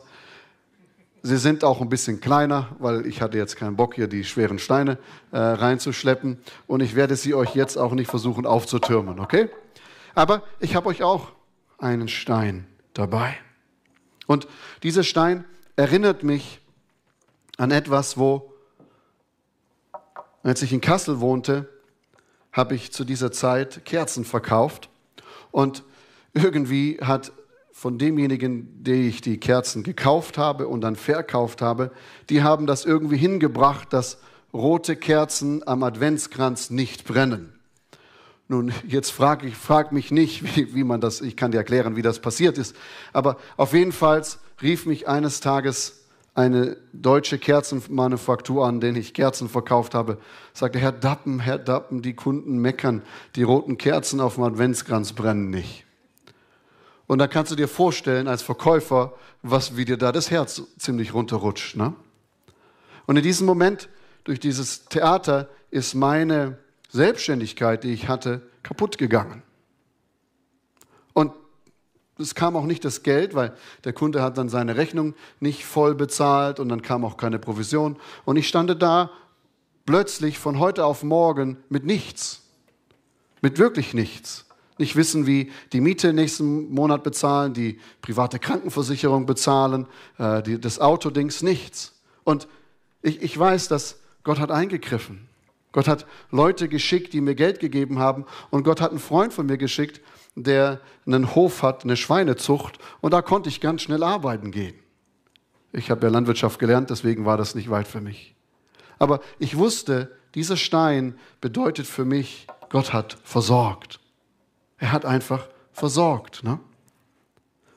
Sie 1.24 1.36
sind 1.36 1.66
auch 1.66 1.82
ein 1.82 1.89
bisschen 1.89 2.22
kleiner, 2.22 2.70
weil 2.80 3.06
ich 3.06 3.22
hatte 3.22 3.38
jetzt 3.38 3.58
keinen 3.58 3.75
Bock, 3.75 3.96
hier 3.96 4.08
die 4.08 4.24
schweren 4.24 4.60
Steine 4.60 4.98
äh, 5.34 5.38
reinzuschleppen. 5.38 6.38
Und 6.68 6.80
ich 6.80 6.96
werde 6.96 7.18
sie 7.18 7.34
euch 7.34 7.54
jetzt 7.54 7.75
auch 7.75 7.92
nicht 7.92 8.10
versuchen 8.10 8.46
aufzutürmen, 8.46 9.20
okay? 9.20 9.50
Aber 10.16 10.42
ich 10.62 10.77
habe 10.77 10.88
euch 10.88 11.04
auch 11.04 11.34
einen 11.80 12.08
Stein 12.08 12.66
dabei. 12.94 13.36
Und 14.25 14.48
dieser 14.84 15.04
Stein 15.04 15.44
erinnert 15.75 16.24
mich 16.24 16.62
an 17.58 17.72
etwas, 17.72 18.18
wo, 18.18 18.54
als 20.44 20.62
ich 20.62 20.72
in 20.72 20.82
Kassel 20.82 21.20
wohnte, 21.20 21.68
habe 22.52 22.76
ich 22.76 22.92
zu 22.92 23.04
dieser 23.04 23.32
Zeit 23.32 23.84
Kerzen 23.86 24.26
verkauft. 24.26 24.90
Und 25.52 25.84
irgendwie 26.34 27.00
hat 27.02 27.32
von 27.72 28.00
demjenigen, 28.00 28.84
die 28.84 29.08
ich 29.08 29.22
die 29.22 29.40
Kerzen 29.40 29.84
gekauft 29.84 30.38
habe 30.38 30.68
und 30.68 30.82
dann 30.82 30.96
verkauft 30.96 31.62
habe, 31.62 31.92
die 32.30 32.42
haben 32.42 32.66
das 32.66 32.86
irgendwie 32.86 33.18
hingebracht, 33.18 33.94
dass 33.94 34.18
rote 34.54 34.96
Kerzen 34.96 35.68
am 35.68 35.84
Adventskranz 35.84 36.72
nicht 36.72 37.06
brennen. 37.06 37.54
Nun, 38.48 38.74
jetzt 38.88 39.12
frage 39.12 39.48
ich, 39.48 39.56
frag 39.56 39.92
mich 39.92 40.10
nicht, 40.10 40.56
wie, 40.56 40.74
wie 40.74 40.84
man 40.84 41.02
das, 41.02 41.22
ich 41.22 41.36
kann 41.36 41.52
dir 41.52 41.58
erklären, 41.58 41.96
wie 41.96 42.02
das 42.02 42.20
passiert 42.20 42.58
ist, 42.58 42.76
aber 43.14 43.38
auf 43.58 43.74
jeden 43.74 43.92
Fall 43.92 44.24
rief 44.62 44.86
mich 44.86 45.08
eines 45.08 45.40
Tages 45.40 46.07
eine 46.38 46.77
deutsche 46.94 47.39
Kerzenmanufaktur 47.39 48.63
an, 48.63 48.79
denen 48.79 48.96
ich 48.96 49.15
Kerzen 49.15 49.50
verkauft 49.50 49.96
habe, 49.96 50.20
sagte, 50.53 50.77
Herr 50.77 50.91
Dappen, 50.91 51.39
Herr 51.39 51.58
Dappen, 51.58 52.03
die 52.03 52.13
Kunden 52.13 52.60
meckern, 52.60 53.01
die 53.36 53.41
roten 53.41 53.79
Kerzen 53.79 54.22
auf 54.22 54.36
dem 54.36 54.44
Adventskranz 54.44 55.13
brennen 55.13 55.50
nicht. 55.50 55.86
Und 57.08 57.17
da 57.17 57.27
kannst 57.27 57.51
du 57.51 57.56
dir 57.56 57.67
vorstellen, 57.67 58.27
als 58.27 58.44
Verkäufer, 58.44 59.13
was, 59.41 59.77
wie 59.77 59.86
dir 59.86 59.98
da 59.98 60.12
das 60.12 60.29
Herz 60.29 60.62
ziemlich 60.77 61.15
runterrutscht. 61.15 61.75
Ne? 61.75 61.94
Und 63.08 63.17
in 63.17 63.24
diesem 63.24 63.48
Moment, 63.48 63.89
durch 64.24 64.39
dieses 64.39 64.86
Theater, 64.86 65.50
ist 65.72 65.96
meine 65.96 66.60
Selbstständigkeit, 66.89 67.84
die 67.84 67.94
ich 67.94 68.08
hatte, 68.08 68.44
kaputt 68.62 69.00
gegangen. 69.00 69.41
Es 72.20 72.36
kam 72.36 72.56
auch 72.56 72.66
nicht 72.66 72.84
das 72.84 73.04
Geld, 73.04 73.36
weil 73.36 73.54
der 73.84 73.94
Kunde 73.94 74.22
hat 74.22 74.38
dann 74.38 74.50
seine 74.50 74.76
Rechnung 74.76 75.14
nicht 75.40 75.66
voll 75.66 75.96
bezahlt 75.96 76.60
und 76.60 76.70
dann 76.70 76.82
kam 76.82 77.06
auch 77.06 77.18
keine 77.18 77.40
Provision. 77.40 77.98
Und 78.26 78.38
ich 78.38 78.48
stand 78.48 78.82
da 78.82 79.12
plötzlich 79.86 80.40
von 80.40 80.60
heute 80.60 80.86
auf 80.86 81.04
morgen 81.04 81.58
mit 81.70 81.86
nichts. 81.86 82.44
Mit 83.42 83.60
wirklich 83.60 83.94
nichts. 83.94 84.46
Nicht 84.78 84.96
wissen, 84.96 85.26
wie 85.26 85.52
die 85.74 85.82
Miete 85.82 86.14
nächsten 86.14 86.72
Monat 86.72 87.04
bezahlen, 87.04 87.54
die 87.54 87.80
private 88.02 88.38
Krankenversicherung 88.38 89.26
bezahlen, 89.26 89.88
äh, 90.20 90.44
die, 90.44 90.62
das 90.62 90.80
Autodings, 90.80 91.42
nichts. 91.42 91.94
Und 92.24 92.48
ich, 93.02 93.22
ich 93.22 93.38
weiß, 93.38 93.70
dass 93.70 94.00
Gott 94.24 94.40
hat 94.40 94.52
eingegriffen. 94.52 95.28
Gott 95.72 95.88
hat 95.88 96.06
Leute 96.32 96.68
geschickt, 96.68 97.14
die 97.14 97.22
mir 97.22 97.36
Geld 97.36 97.60
gegeben 97.60 98.00
haben. 98.00 98.26
Und 98.50 98.64
Gott 98.64 98.82
hat 98.82 98.92
einen 98.92 99.00
Freund 99.00 99.34
von 99.34 99.46
mir 99.46 99.58
geschickt, 99.58 100.02
der 100.44 100.79
einen 101.06 101.36
Hof 101.36 101.63
hat, 101.63 101.84
eine 101.84 101.98
Schweinezucht. 101.98 102.77
Und 103.01 103.12
da 103.12 103.22
konnte 103.22 103.50
ich 103.50 103.62
ganz 103.62 103.82
schnell 103.82 104.03
arbeiten 104.03 104.51
gehen. 104.51 104.75
Ich 105.74 105.91
habe 105.91 106.06
ja 106.06 106.12
Landwirtschaft 106.12 106.60
gelernt, 106.60 106.89
deswegen 106.89 107.25
war 107.25 107.38
das 107.38 107.56
nicht 107.56 107.70
weit 107.70 107.88
für 107.88 108.01
mich. 108.01 108.36
Aber 109.00 109.20
ich 109.39 109.58
wusste, 109.58 110.15
dieser 110.36 110.58
Stein 110.58 111.17
bedeutet 111.41 111.88
für 111.88 112.06
mich, 112.06 112.48
Gott 112.70 112.94
hat 112.94 113.17
versorgt. 113.24 114.00
Er 114.77 114.91
hat 114.91 115.06
einfach 115.06 115.48
versorgt. 115.72 116.44
Ne? 116.44 116.60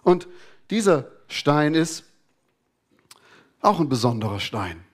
Und 0.02 0.28
dieser 0.70 1.06
Stein 1.28 1.74
ist 1.74 2.04
auch 3.60 3.80
ein 3.80 3.88
besonderer 3.88 4.40
Stein. 4.40 4.84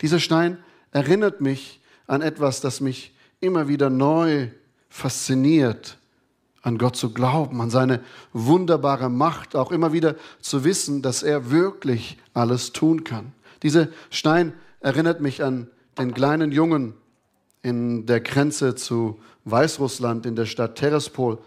Dieser 0.00 0.20
Stein 0.20 0.62
erinnert 0.90 1.40
mich 1.40 1.80
an 2.06 2.22
etwas, 2.22 2.60
das 2.60 2.80
mich 2.80 3.14
immer 3.40 3.68
wieder 3.68 3.90
neu 3.90 4.48
fasziniert, 4.88 5.98
an 6.64 6.78
Gott 6.78 6.96
zu 6.96 7.12
glauben, 7.12 7.60
an 7.60 7.68
seine 7.68 8.00
wunderbare 8.32 9.10
Macht, 9.10 9.54
auch 9.54 9.70
immer 9.70 9.92
wieder 9.92 10.16
zu 10.40 10.64
wissen, 10.64 11.02
dass 11.02 11.22
er 11.22 11.50
wirklich 11.50 12.18
alles 12.32 12.72
tun 12.72 13.04
kann. 13.04 13.32
Dieser 13.62 13.88
Stein 14.10 14.54
erinnert 14.80 15.20
mich 15.20 15.44
an 15.44 15.68
den 15.98 16.14
kleinen 16.14 16.52
Jungen 16.52 16.94
in 17.62 18.06
der 18.06 18.20
Grenze 18.20 18.74
zu 18.74 19.20
Weißrussland, 19.44 20.24
in 20.24 20.36
der 20.36 20.46
Stadt 20.46 20.76
Terespol, 20.76 21.38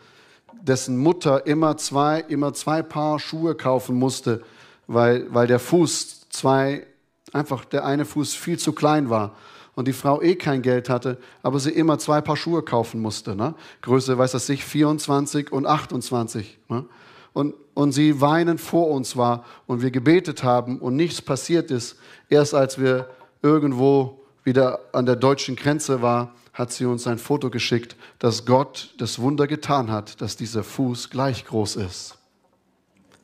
dessen 0.62 0.98
Mutter 0.98 1.48
immer 1.48 1.78
zwei, 1.78 2.20
immer 2.20 2.54
zwei 2.54 2.84
Paar 2.84 3.20
Schuhe 3.20 3.56
kaufen 3.56 3.98
musste, 3.98 4.44
weil, 4.86 5.26
weil 5.34 5.48
der 5.48 5.60
Fuß 5.60 6.30
zwei, 6.30 6.86
einfach 7.34 7.66
der 7.66 7.86
eine 7.86 8.06
Fuß 8.06 8.36
viel 8.36 8.60
zu 8.60 8.72
klein 8.72 9.10
war 9.10 9.36
und 9.78 9.88
die 9.88 9.94
Frau 9.94 10.24
eh 10.24 10.34
kein 10.34 10.64
Geld 10.64 10.90
hatte, 10.90 11.20
aber 11.44 11.60
sie 11.60 11.70
immer 11.70 12.00
zwei 12.00 12.20
Paar 12.20 12.36
Schuhe 12.36 12.64
kaufen 12.64 13.00
musste. 13.00 13.36
Ne? 13.36 13.54
Größe, 13.84 14.18
weiß 14.18 14.32
das 14.32 14.48
sich, 14.48 14.66
24 14.66 15.52
und 15.52 15.68
28. 15.68 16.58
Ne? 16.68 16.86
Und, 17.32 17.54
und 17.76 17.92
sie 17.92 18.20
weinen 18.20 18.58
vor 18.58 18.88
uns 18.88 19.16
war 19.16 19.46
und 19.68 19.84
wir 19.84 19.92
gebetet 19.92 20.44
haben 20.44 20.80
und 20.80 20.96
nichts 20.96 21.22
passiert 21.22 21.70
ist. 21.70 21.96
Erst 22.28 22.56
als 22.56 22.80
wir 22.80 23.08
irgendwo 23.44 24.20
wieder 24.44 24.80
an 24.94 25.06
der 25.06 25.16
deutschen 25.16 25.56
Grenze 25.56 26.02
war, 26.02 26.34
hat 26.54 26.72
sie 26.72 26.86
uns 26.86 27.06
ein 27.06 27.20
Foto 27.20 27.52
geschickt, 27.52 27.96
dass 28.18 28.48
Gott 28.48 28.96
das 28.98 29.20
Wunder 29.20 29.46
getan 29.46 29.92
hat, 29.92 30.20
dass 30.22 30.38
dieser 30.38 30.64
Fuß 30.64 31.12
gleich 31.12 31.46
groß 31.46 31.76
ist. 31.76 32.18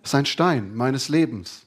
Das 0.03 0.11
ist 0.11 0.15
ein 0.15 0.27
Stein 0.27 0.75
meines 0.75 1.09
Lebens, 1.09 1.65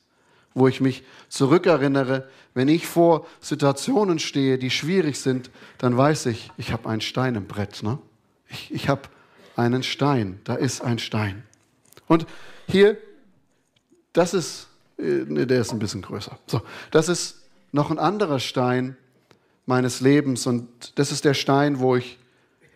wo 0.57 0.67
ich 0.67 0.81
mich 0.81 1.05
zurückerinnere, 1.29 2.27
wenn 2.55 2.69
ich 2.69 2.87
vor 2.87 3.27
Situationen 3.41 4.19
stehe, 4.19 4.57
die 4.57 4.71
schwierig 4.71 5.21
sind, 5.21 5.51
dann 5.77 5.97
weiß 5.97 6.27
ich, 6.27 6.51
ich 6.57 6.73
habe 6.73 6.89
einen 6.89 7.03
Stein 7.03 7.35
im 7.35 7.47
Brett. 7.47 7.83
Ne? 7.83 7.99
Ich, 8.49 8.73
ich 8.73 8.89
habe 8.89 9.03
einen 9.55 9.83
Stein, 9.83 10.41
da 10.45 10.55
ist 10.55 10.81
ein 10.81 10.99
Stein. 10.99 11.43
Und 12.07 12.27
hier, 12.67 12.97
das 14.15 14.33
ist, 14.33 14.69
ne, 14.97 15.47
der 15.47 15.61
ist 15.61 15.73
ein 15.73 15.79
bisschen 15.79 16.01
größer. 16.01 16.39
So, 16.47 16.63
das 16.91 17.11
ist 17.11 17.43
noch 17.73 17.91
ein 17.91 17.99
anderer 17.99 18.41
Stein 18.41 18.97
meines 19.67 20.01
Lebens 20.01 20.47
und 20.47 20.99
das 20.99 21.13
ist 21.13 21.27
der 21.27 21.35
Stein, 21.35 21.81
wo 21.81 21.97
ich 21.97 22.19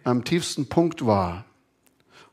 am 0.04 0.22
tiefsten 0.24 0.68
Punkt 0.68 1.06
war, 1.06 1.46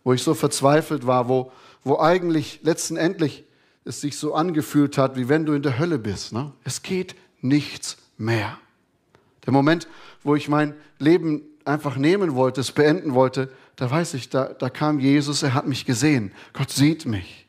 wo 0.03 0.11
ich 0.11 0.23
so 0.23 0.33
verzweifelt 0.33 1.07
war, 1.07 1.29
wo, 1.29 1.53
wo 1.85 1.99
eigentlich 1.99 2.59
letztendlich 2.63 3.45
es 3.87 4.01
sich 4.01 4.17
so 4.17 4.35
angefühlt 4.35 4.97
hat, 4.97 5.15
wie 5.15 5.29
wenn 5.29 5.45
du 5.45 5.53
in 5.53 5.63
der 5.63 5.79
Hölle 5.79 5.97
bist. 5.97 6.33
Ne? 6.33 6.51
Es 6.63 6.83
geht 6.83 7.15
nichts 7.41 7.97
mehr. 8.17 8.57
Der 9.45 9.53
Moment, 9.53 9.87
wo 10.23 10.35
ich 10.35 10.49
mein 10.49 10.75
Leben 10.99 11.41
einfach 11.65 11.95
nehmen 11.95 12.35
wollte, 12.35 12.61
es 12.61 12.71
beenden 12.71 13.13
wollte, 13.13 13.49
da 13.77 13.89
weiß 13.89 14.13
ich, 14.15 14.29
da, 14.29 14.45
da 14.45 14.69
kam 14.69 14.99
Jesus, 14.99 15.43
er 15.43 15.53
hat 15.53 15.67
mich 15.67 15.85
gesehen. 15.85 16.31
Gott 16.53 16.69
sieht 16.69 17.05
mich. 17.05 17.47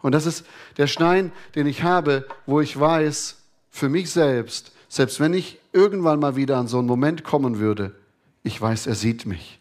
Und 0.00 0.12
das 0.12 0.26
ist 0.26 0.44
der 0.76 0.86
Stein, 0.86 1.32
den 1.54 1.66
ich 1.66 1.82
habe, 1.82 2.26
wo 2.46 2.60
ich 2.60 2.78
weiß, 2.78 3.36
für 3.70 3.88
mich 3.88 4.10
selbst, 4.10 4.72
selbst 4.88 5.20
wenn 5.20 5.34
ich 5.34 5.58
irgendwann 5.72 6.20
mal 6.20 6.36
wieder 6.36 6.58
an 6.58 6.68
so 6.68 6.78
einen 6.78 6.86
Moment 6.86 7.24
kommen 7.24 7.58
würde, 7.58 7.94
ich 8.42 8.60
weiß, 8.60 8.86
er 8.86 8.94
sieht 8.94 9.26
mich. 9.26 9.60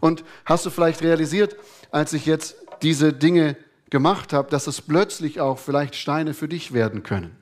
Und 0.00 0.24
hast 0.44 0.66
du 0.66 0.70
vielleicht 0.70 1.02
realisiert, 1.02 1.56
als 1.90 2.12
ich 2.12 2.26
jetzt 2.26 2.56
diese 2.82 3.12
Dinge 3.12 3.56
gemacht 3.94 4.32
habe, 4.32 4.50
dass 4.50 4.66
es 4.66 4.82
plötzlich 4.82 5.40
auch 5.40 5.56
vielleicht 5.56 5.94
Steine 5.94 6.34
für 6.34 6.48
dich 6.48 6.72
werden 6.72 7.04
können? 7.04 7.36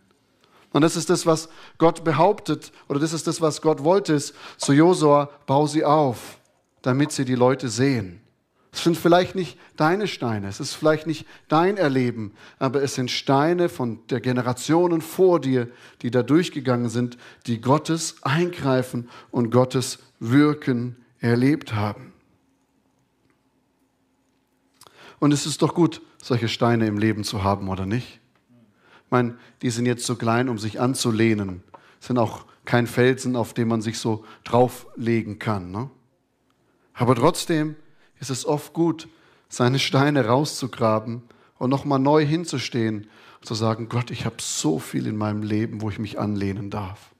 Und 0.73 0.83
das 0.83 0.97
ist 0.97 1.09
das, 1.09 1.25
was 1.25 1.49
Gott 1.79 2.05
behauptet, 2.05 2.73
oder 2.89 3.01
das 3.01 3.15
ist 3.15 3.27
das, 3.27 3.41
was 3.41 3.63
Gott 3.63 3.83
wollte, 3.85 4.13
ist, 4.13 4.35
zu 4.59 4.75
Josua, 4.75 5.31
bau 5.47 5.67
sie 5.67 5.83
auf, 5.83 6.39
damit 6.83 7.11
sie 7.11 7.25
die 7.25 7.37
Leute 7.37 7.71
sehen. 7.71 8.21
Es 8.71 8.85
sind 8.85 8.99
vielleicht 8.99 9.35
nicht 9.35 9.59
deine 9.79 10.07
Steine, 10.07 10.49
es 10.49 10.61
ist 10.61 10.75
vielleicht 10.75 11.07
nicht 11.07 11.27
dein 11.49 11.79
Erleben, 11.79 12.35
aber 12.59 12.83
es 12.83 12.97
sind 12.97 13.11
Steine 13.11 13.71
von 13.71 14.07
der 14.09 14.21
Generationen 14.21 15.01
vor 15.01 15.41
dir, 15.41 15.69
die 16.03 16.11
da 16.11 16.23
durchgegangen 16.23 16.91
sind, 16.91 17.17
die 17.47 17.63
Gottes 17.63 18.17
Eingreifen 18.21 19.09
und 19.31 19.51
Gottes 19.51 20.01
Wirken 20.21 20.97
erlebt 21.19 21.73
haben. 21.73 22.13
Und 25.19 25.33
es 25.33 25.47
ist 25.47 25.63
doch 25.63 25.73
gut, 25.73 26.03
solche 26.23 26.49
Steine 26.49 26.87
im 26.87 26.97
Leben 26.97 27.23
zu 27.23 27.45
haben, 27.45 27.69
oder 27.69 27.85
nicht? 27.85 28.23
meine, 29.12 29.37
die 29.61 29.71
sind 29.71 29.87
jetzt 29.87 30.05
so 30.05 30.17
klein, 30.17 30.49
um 30.49 30.59
sich 30.59 30.81
anzulehnen. 30.81 31.62
Sind 32.00 32.19
auch 32.19 32.47
kein 32.64 32.88
Felsen, 32.88 33.37
auf 33.37 33.55
dem 33.55 33.69
man 33.69 33.83
sich 33.83 33.99
so 33.99 34.25
drauflegen 34.43 35.38
kann. 35.38 35.71
Ne? 35.71 35.91
Aber 36.95 37.14
trotzdem 37.14 37.76
ist 38.19 38.31
es 38.31 38.45
oft 38.45 38.73
gut, 38.73 39.09
seine 39.49 39.79
Steine 39.79 40.26
rauszugraben 40.26 41.23
und 41.59 41.71
nochmal 41.71 41.99
neu 41.99 42.25
hinzustehen 42.25 43.07
und 43.38 43.47
zu 43.47 43.55
sagen, 43.55 43.88
Gott, 43.88 44.11
ich 44.11 44.25
habe 44.25 44.37
so 44.41 44.79
viel 44.79 45.07
in 45.07 45.17
meinem 45.17 45.43
Leben, 45.43 45.83
wo 45.83 45.91
ich 45.91 45.99
mich 45.99 46.19
anlehnen 46.19 46.71
darf. 46.71 47.12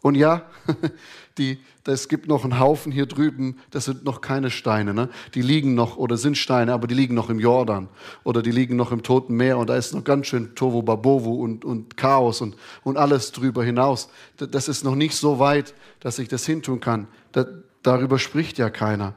Und 0.00 0.14
ja, 0.14 0.42
die, 1.38 1.58
es 1.84 2.08
gibt 2.08 2.28
noch 2.28 2.44
einen 2.44 2.58
Haufen 2.58 2.92
hier 2.92 3.06
drüben, 3.06 3.58
das 3.70 3.86
sind 3.86 4.04
noch 4.04 4.20
keine 4.20 4.50
Steine. 4.50 4.94
Ne? 4.94 5.08
Die 5.34 5.42
liegen 5.42 5.74
noch 5.74 5.96
oder 5.96 6.16
sind 6.16 6.36
Steine, 6.36 6.72
aber 6.72 6.86
die 6.86 6.94
liegen 6.94 7.14
noch 7.14 7.30
im 7.30 7.40
Jordan 7.40 7.88
oder 8.24 8.42
die 8.42 8.50
liegen 8.50 8.76
noch 8.76 8.92
im 8.92 9.02
Toten 9.02 9.34
Meer 9.34 9.58
und 9.58 9.68
da 9.68 9.76
ist 9.76 9.94
noch 9.94 10.04
ganz 10.04 10.26
schön 10.26 10.54
Tovo 10.54 10.82
Babovu 10.82 11.42
und, 11.42 11.64
und 11.64 11.96
Chaos 11.96 12.40
und, 12.40 12.56
und 12.84 12.96
alles 12.96 13.32
drüber 13.32 13.64
hinaus. 13.64 14.10
Das 14.36 14.68
ist 14.68 14.84
noch 14.84 14.94
nicht 14.94 15.16
so 15.16 15.38
weit, 15.38 15.74
dass 16.00 16.18
ich 16.18 16.28
das 16.28 16.46
hintun 16.46 16.80
kann. 16.80 17.08
Da, 17.32 17.46
darüber 17.82 18.18
spricht 18.18 18.58
ja 18.58 18.70
keiner. 18.70 19.14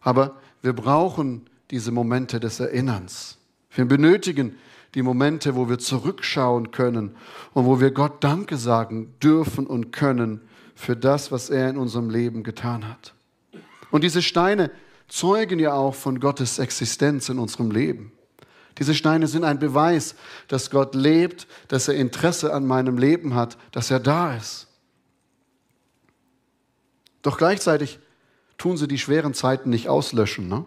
Aber 0.00 0.36
wir 0.62 0.72
brauchen 0.72 1.48
diese 1.70 1.92
Momente 1.92 2.40
des 2.40 2.60
Erinnerns. 2.60 3.38
Wir 3.74 3.84
benötigen 3.86 4.56
die 4.94 5.02
Momente, 5.02 5.54
wo 5.54 5.68
wir 5.68 5.78
zurückschauen 5.78 6.70
können 6.70 7.16
und 7.52 7.66
wo 7.66 7.80
wir 7.80 7.90
Gott 7.90 8.24
Danke 8.24 8.56
sagen 8.56 9.14
dürfen 9.22 9.66
und 9.66 9.92
können 9.92 10.40
für 10.74 10.96
das, 10.96 11.30
was 11.30 11.50
er 11.50 11.68
in 11.70 11.76
unserem 11.76 12.10
Leben 12.10 12.42
getan 12.42 12.88
hat. 12.88 13.14
Und 13.90 14.02
diese 14.04 14.22
Steine 14.22 14.70
zeugen 15.08 15.58
ja 15.58 15.74
auch 15.74 15.94
von 15.94 16.20
Gottes 16.20 16.58
Existenz 16.58 17.28
in 17.28 17.38
unserem 17.38 17.70
Leben. 17.70 18.12
Diese 18.78 18.94
Steine 18.94 19.26
sind 19.26 19.44
ein 19.44 19.58
Beweis, 19.58 20.14
dass 20.48 20.70
Gott 20.70 20.94
lebt, 20.94 21.46
dass 21.68 21.88
er 21.88 21.94
Interesse 21.94 22.52
an 22.54 22.66
meinem 22.66 22.96
Leben 22.98 23.34
hat, 23.34 23.58
dass 23.72 23.90
er 23.90 24.00
da 24.00 24.34
ist. 24.34 24.68
Doch 27.22 27.36
gleichzeitig 27.36 27.98
tun 28.56 28.76
sie 28.76 28.88
die 28.88 28.98
schweren 28.98 29.34
Zeiten 29.34 29.70
nicht 29.70 29.88
auslöschen. 29.88 30.48
Ne? 30.48 30.64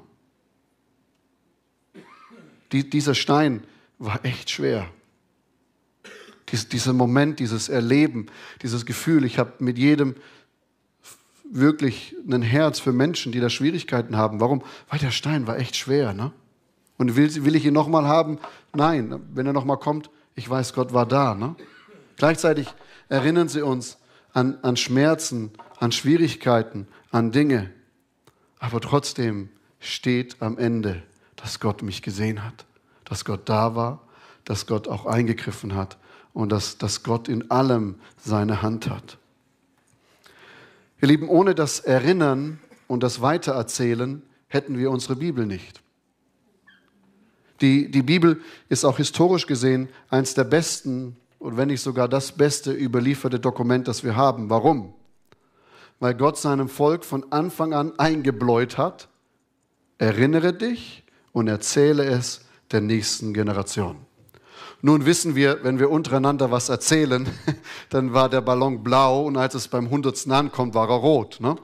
Die, 2.71 2.87
dieser 2.89 3.15
Stein 3.15 3.63
war 4.03 4.23
echt 4.25 4.49
schwer. 4.49 4.87
Dies, 6.49 6.67
dieser 6.67 6.93
Moment, 6.93 7.39
dieses 7.39 7.69
Erleben, 7.69 8.27
dieses 8.61 8.85
Gefühl, 8.85 9.23
ich 9.25 9.39
habe 9.39 9.53
mit 9.59 9.77
jedem 9.77 10.15
wirklich 11.49 12.15
ein 12.29 12.41
Herz 12.41 12.79
für 12.79 12.91
Menschen, 12.91 13.31
die 13.31 13.39
da 13.39 13.49
Schwierigkeiten 13.49 14.17
haben. 14.17 14.39
Warum? 14.39 14.61
Weil 14.89 14.99
der 14.99 15.11
Stein 15.11 15.47
war 15.47 15.57
echt 15.57 15.75
schwer. 15.75 16.13
Ne? 16.13 16.31
Und 16.97 17.15
will, 17.15 17.45
will 17.45 17.55
ich 17.55 17.65
ihn 17.65 17.73
nochmal 17.73 18.07
haben? 18.07 18.39
Nein, 18.75 19.21
wenn 19.33 19.45
er 19.45 19.53
nochmal 19.53 19.77
kommt, 19.77 20.09
ich 20.35 20.49
weiß, 20.49 20.73
Gott 20.73 20.93
war 20.93 21.05
da. 21.05 21.33
Ne? 21.35 21.55
Gleichzeitig 22.17 22.67
erinnern 23.07 23.47
sie 23.47 23.61
uns 23.61 23.97
an, 24.33 24.57
an 24.63 24.75
Schmerzen, 24.75 25.51
an 25.79 25.91
Schwierigkeiten, 25.91 26.87
an 27.11 27.31
Dinge. 27.31 27.71
Aber 28.59 28.81
trotzdem 28.81 29.49
steht 29.79 30.41
am 30.41 30.57
Ende, 30.57 31.03
dass 31.35 31.59
Gott 31.59 31.83
mich 31.83 32.01
gesehen 32.01 32.43
hat 32.43 32.65
dass 33.13 33.25
Gott 33.25 33.47
da 33.47 33.75
war, 33.75 34.01
dass 34.43 34.65
Gott 34.65 34.87
auch 34.87 35.05
eingegriffen 35.05 35.75
hat 35.75 35.99
und 36.33 36.51
dass, 36.51 36.79
dass 36.79 37.03
Gott 37.03 37.27
in 37.27 37.51
allem 37.51 37.93
seine 38.17 38.63
Hand 38.63 38.89
hat. 38.89 39.19
Ihr 40.99 41.09
Lieben, 41.09 41.29
ohne 41.29 41.53
das 41.53 41.79
Erinnern 41.79 42.59
und 42.87 43.03
das 43.03 43.21
Weitererzählen 43.21 44.23
hätten 44.47 44.79
wir 44.79 44.89
unsere 44.89 45.15
Bibel 45.15 45.45
nicht. 45.45 45.83
Die, 47.61 47.91
die 47.91 48.01
Bibel 48.01 48.41
ist 48.67 48.83
auch 48.83 48.97
historisch 48.97 49.45
gesehen 49.45 49.89
eines 50.09 50.33
der 50.33 50.45
besten 50.45 51.15
und 51.37 51.55
wenn 51.55 51.67
nicht 51.67 51.81
sogar 51.81 52.07
das 52.07 52.31
beste 52.31 52.71
überlieferte 52.71 53.39
Dokument, 53.39 53.87
das 53.87 54.03
wir 54.03 54.15
haben. 54.15 54.49
Warum? 54.49 54.91
Weil 55.99 56.15
Gott 56.15 56.39
seinem 56.39 56.67
Volk 56.67 57.05
von 57.05 57.31
Anfang 57.31 57.75
an 57.75 57.93
eingebläut 57.99 58.79
hat, 58.79 59.07
erinnere 59.99 60.51
dich 60.51 61.03
und 61.31 61.47
erzähle 61.47 62.05
es 62.05 62.43
der 62.73 62.81
nächsten 62.81 63.33
Generation. 63.33 63.97
Nun 64.81 65.05
wissen 65.05 65.35
wir, 65.35 65.63
wenn 65.63 65.79
wir 65.79 65.89
untereinander 65.89 66.51
was 66.51 66.67
erzählen, 66.67 67.25
dann 67.89 68.13
war 68.13 68.27
der 68.27 68.41
Ballon 68.41 68.83
blau 68.83 69.25
und 69.25 69.37
als 69.37 69.55
es 69.55 69.69
beim 69.69 69.89
Hundertsten 69.89 70.33
ankommt, 70.33 70.73
war 70.73 70.89
er 70.89 70.95
rot. 70.95 71.39
Ne? 71.39 71.55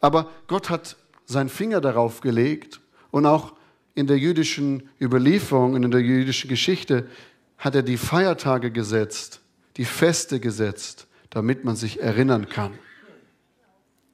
Aber 0.00 0.30
Gott 0.46 0.68
hat 0.68 0.96
seinen 1.24 1.48
Finger 1.48 1.80
darauf 1.80 2.20
gelegt 2.20 2.80
und 3.10 3.24
auch 3.24 3.54
in 3.94 4.06
der 4.06 4.18
jüdischen 4.18 4.90
Überlieferung 5.00 5.76
in 5.76 5.90
der 5.90 6.02
jüdischen 6.02 6.48
Geschichte 6.48 7.08
hat 7.56 7.74
er 7.74 7.82
die 7.82 7.96
Feiertage 7.96 8.70
gesetzt, 8.70 9.40
die 9.78 9.84
Feste 9.84 10.40
gesetzt, 10.40 11.06
damit 11.30 11.64
man 11.64 11.76
sich 11.76 12.02
erinnern 12.02 12.48
kann. 12.48 12.72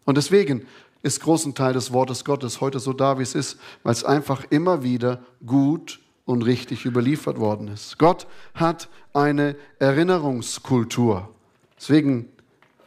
Und 0.04 0.16
deswegen 0.16 0.66
ist 1.02 1.20
großen 1.20 1.54
Teil 1.54 1.72
des 1.72 1.92
Wortes 1.92 2.24
Gottes 2.24 2.60
heute 2.60 2.78
so 2.78 2.92
da, 2.92 3.18
wie 3.18 3.22
es 3.22 3.34
ist, 3.34 3.58
weil 3.82 3.92
es 3.92 4.04
einfach 4.04 4.44
immer 4.50 4.82
wieder 4.82 5.22
gut 5.44 6.00
und 6.24 6.42
richtig 6.42 6.84
überliefert 6.84 7.38
worden 7.38 7.68
ist. 7.68 7.98
Gott 7.98 8.26
hat 8.54 8.88
eine 9.14 9.56
Erinnerungskultur. 9.78 11.28
Deswegen 11.76 12.28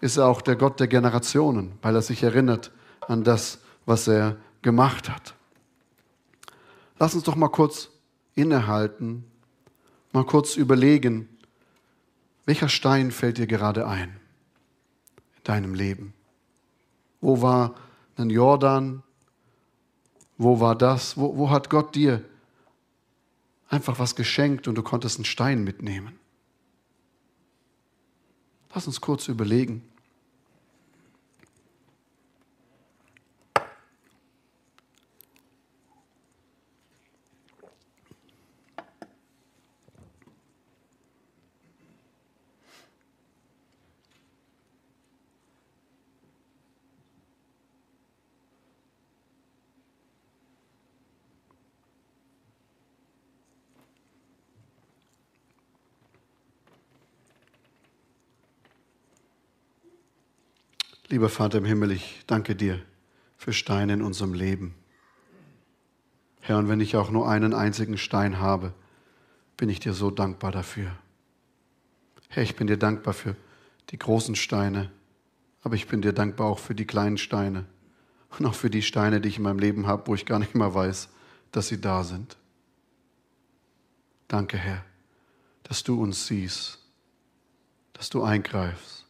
ist 0.01 0.17
er 0.17 0.27
auch 0.27 0.41
der 0.41 0.55
Gott 0.55 0.79
der 0.79 0.87
Generationen, 0.87 1.73
weil 1.81 1.95
er 1.95 2.01
sich 2.01 2.23
erinnert 2.23 2.71
an 3.01 3.23
das, 3.23 3.59
was 3.85 4.07
er 4.07 4.37
gemacht 4.61 5.09
hat. 5.09 5.33
Lass 6.99 7.15
uns 7.15 7.23
doch 7.23 7.35
mal 7.35 7.49
kurz 7.49 7.89
innehalten, 8.35 9.25
mal 10.11 10.25
kurz 10.25 10.55
überlegen, 10.55 11.27
welcher 12.45 12.69
Stein 12.69 13.11
fällt 13.11 13.37
dir 13.37 13.47
gerade 13.47 13.87
ein 13.87 14.19
in 15.37 15.43
deinem 15.43 15.73
Leben? 15.73 16.13
Wo 17.21 17.41
war 17.41 17.75
ein 18.17 18.29
Jordan? 18.29 19.03
Wo 20.37 20.59
war 20.59 20.75
das? 20.75 21.17
Wo, 21.17 21.37
wo 21.37 21.49
hat 21.49 21.69
Gott 21.69 21.95
dir 21.95 22.23
einfach 23.69 23.99
was 23.99 24.15
geschenkt 24.15 24.67
und 24.67 24.75
du 24.75 24.83
konntest 24.83 25.17
einen 25.17 25.25
Stein 25.25 25.63
mitnehmen? 25.63 26.19
Lass 28.73 28.87
uns 28.87 29.01
kurz 29.01 29.27
überlegen. 29.27 29.83
Lieber 61.13 61.29
Vater 61.29 61.59
im 61.59 61.65
Himmel, 61.65 61.91
ich 61.91 62.23
danke 62.25 62.55
dir 62.55 62.81
für 63.37 63.53
Steine 63.53 63.93
in 63.93 64.01
unserem 64.01 64.33
Leben. 64.33 64.73
Herr, 66.41 66.57
und 66.57 66.69
wenn 66.69 66.81
ich 66.81 66.95
auch 66.95 67.11
nur 67.11 67.29
einen 67.29 67.53
einzigen 67.53 67.99
Stein 67.99 68.39
habe, 68.39 68.73
bin 69.55 69.69
ich 69.69 69.79
dir 69.79 69.93
so 69.93 70.09
dankbar 70.09 70.51
dafür. 70.51 70.89
Herr, 72.29 72.41
ich 72.41 72.55
bin 72.55 72.65
dir 72.65 72.77
dankbar 72.77 73.13
für 73.13 73.35
die 73.91 73.99
großen 73.99 74.35
Steine, 74.35 74.89
aber 75.61 75.75
ich 75.75 75.85
bin 75.85 76.01
dir 76.01 76.13
dankbar 76.13 76.47
auch 76.47 76.57
für 76.57 76.73
die 76.73 76.87
kleinen 76.87 77.19
Steine 77.19 77.65
und 78.39 78.47
auch 78.47 78.55
für 78.55 78.71
die 78.71 78.81
Steine, 78.81 79.21
die 79.21 79.29
ich 79.29 79.37
in 79.37 79.43
meinem 79.43 79.59
Leben 79.59 79.85
habe, 79.85 80.07
wo 80.07 80.15
ich 80.15 80.25
gar 80.25 80.39
nicht 80.39 80.55
mehr 80.55 80.73
weiß, 80.73 81.09
dass 81.51 81.67
sie 81.67 81.79
da 81.79 82.03
sind. 82.03 82.37
Danke, 84.27 84.57
Herr, 84.57 84.83
dass 85.61 85.83
du 85.83 86.01
uns 86.01 86.25
siehst, 86.25 86.79
dass 87.93 88.09
du 88.09 88.23
eingreifst. 88.23 89.05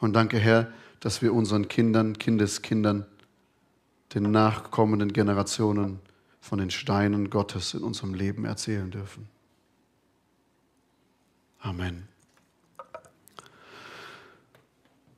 Und 0.00 0.12
danke, 0.12 0.38
Herr, 0.38 0.70
dass 1.04 1.20
wir 1.20 1.34
unseren 1.34 1.68
Kindern, 1.68 2.16
Kindeskindern, 2.16 3.04
den 4.14 4.30
nachkommenden 4.30 5.12
Generationen 5.12 6.00
von 6.40 6.58
den 6.58 6.70
Steinen 6.70 7.28
Gottes 7.28 7.74
in 7.74 7.82
unserem 7.82 8.14
Leben 8.14 8.46
erzählen 8.46 8.90
dürfen. 8.90 9.28
Amen. 11.58 12.08